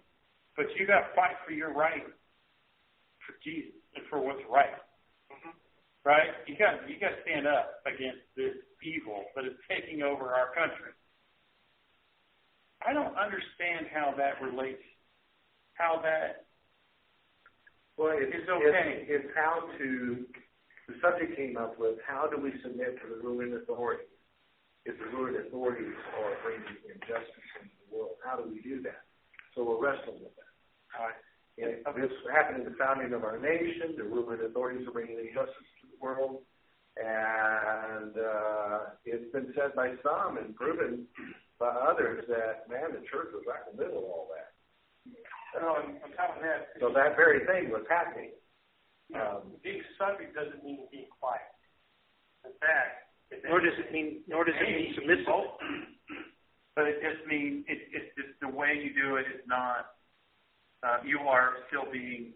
[0.57, 2.03] but you got to fight for your right
[3.23, 4.73] for Jesus and for what's right
[5.29, 5.53] mm-hmm.
[6.05, 6.31] Right?
[6.47, 10.53] You got you got to stand up against this evil that is taking over our
[10.55, 10.95] country.
[12.85, 14.83] I don't understand how that relates.
[15.75, 16.47] How that
[17.95, 19.07] well, it's, is okay.
[19.07, 20.25] It's, it's how to
[20.87, 24.09] the subject came up with how do we submit to the ruling authority,
[24.87, 28.17] if the ruling authorities are bringing injustice into the world.
[28.25, 29.05] How do we do that?
[29.53, 30.51] So we're wrestling with that.
[30.97, 31.13] Uh,
[31.59, 33.99] and this happened in the founding of our nation.
[33.99, 35.69] The ruling authorities are bringing injustice
[36.01, 36.41] world.
[36.97, 41.05] And uh, it's been said by some and proven
[41.59, 44.51] by others that, man, the church was right in the middle of all that.
[45.59, 48.31] Um, on top of that, So that very thing was happening.
[49.15, 51.41] um, being subject doesn't mean being quiet.
[52.45, 53.07] In fact,
[53.47, 55.27] Nor does it mean, nor does it mean submissive.
[56.75, 59.93] But it just means it, it's just the way you do it is not.
[60.81, 62.33] Uh, you are still being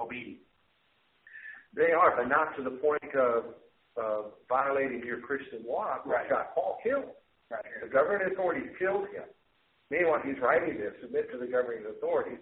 [0.00, 0.40] obedient.
[1.76, 3.52] They are, but not to the point of,
[4.00, 6.28] of violating your Christian walk, which Right.
[6.28, 7.12] got Paul killed.
[7.50, 7.62] Right.
[7.84, 9.28] The governing authorities killed him.
[9.90, 12.40] Meanwhile, he's writing this, submit to the governing authorities.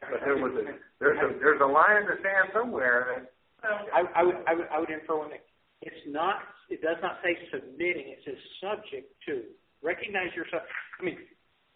[0.00, 0.64] But there was a
[1.00, 3.28] there's a there's a line in the sand somewhere.
[3.62, 5.42] I, I would, I would, I would infer one thing.
[5.82, 6.36] It's not,
[6.70, 9.42] it does not say submitting, it says subject to.
[9.82, 10.62] Recognize yourself,
[11.00, 11.18] I mean,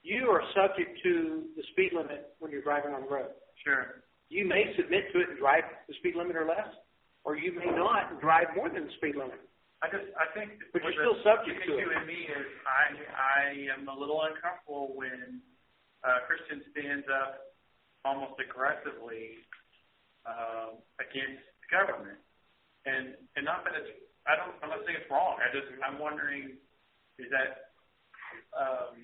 [0.02, 3.28] you are subject to the speed limit when you're driving on the road.
[3.64, 4.00] Sure.
[4.30, 6.64] You may submit to it and drive the speed limit or less,
[7.24, 9.40] or you may not drive more than the speed limit.
[9.80, 10.60] I just I think.
[10.72, 11.88] But you're still subject to it.
[11.88, 12.84] in me is I
[13.16, 13.40] I
[13.72, 15.40] am a little uncomfortable when
[16.04, 17.56] a Christian stands up
[18.04, 19.40] almost aggressively
[20.28, 22.20] um, against the government,
[22.84, 23.88] and and not that it's
[24.28, 25.40] I don't I'm not saying it's wrong.
[25.40, 26.60] I just I'm wondering
[27.16, 27.72] is that
[28.52, 29.00] um,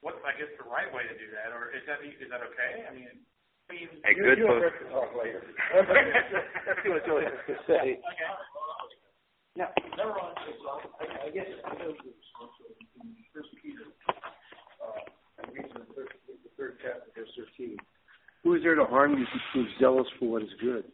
[0.00, 2.88] what's I guess the right way to do that, or is that is that okay?
[2.88, 3.24] I mean.
[3.70, 4.62] A good you book.
[4.90, 5.42] Talk later.
[6.66, 7.98] Let's see what Joey has to say.
[9.56, 10.36] Yeah, never mind.
[10.38, 16.12] I, I guess I know the responsibility in First Peter, uh, I'm reading the third,
[16.28, 17.76] the third chapter, verse thirteen.
[18.44, 20.84] Who is there to harm you if you prove zealous for what is good?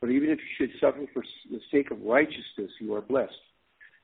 [0.00, 3.32] But even if you should suffer for the sake of righteousness, you are blessed.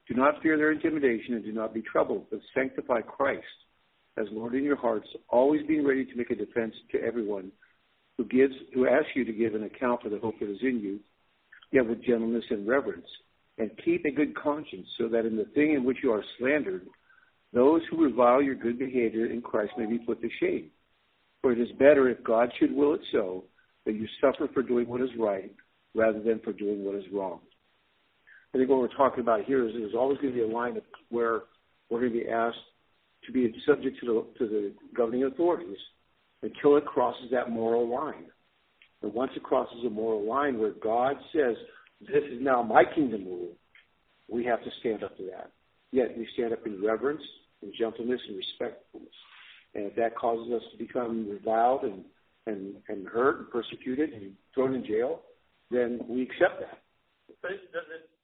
[0.07, 3.42] Do not fear their intimidation and do not be troubled, but sanctify Christ
[4.16, 7.50] as Lord in your hearts, always being ready to make a defense to everyone
[8.18, 10.80] who gives, who asks you to give an account for the hope that is in
[10.80, 11.00] you,
[11.72, 13.06] yet with gentleness and reverence.
[13.58, 16.86] And keep a good conscience, so that in the thing in which you are slandered,
[17.52, 20.70] those who revile your good behavior in Christ may be put to shame.
[21.40, 23.44] For it is better, if God should will it so,
[23.84, 25.54] that you suffer for doing what is right
[25.94, 27.40] rather than for doing what is wrong.
[28.54, 30.76] I think what we're talking about here is there's always going to be a line
[30.76, 31.42] of where
[31.88, 32.56] we're going to be asked
[33.24, 35.78] to be subject to the, to the governing authorities
[36.43, 38.26] until it crosses that moral line.
[39.03, 41.57] And once it crosses a moral line where God says,
[42.01, 43.53] this is now my kingdom rule,
[44.28, 45.51] we have to stand up to that.
[45.93, 47.22] Yet we stand up in reverence,
[47.62, 49.14] in gentleness, and respectfulness.
[49.74, 52.05] And if that causes us to become reviled and,
[52.47, 55.22] and, and hurt and persecuted and thrown in jail,
[55.70, 56.78] then we accept that.
[57.43, 58.15] But doesn't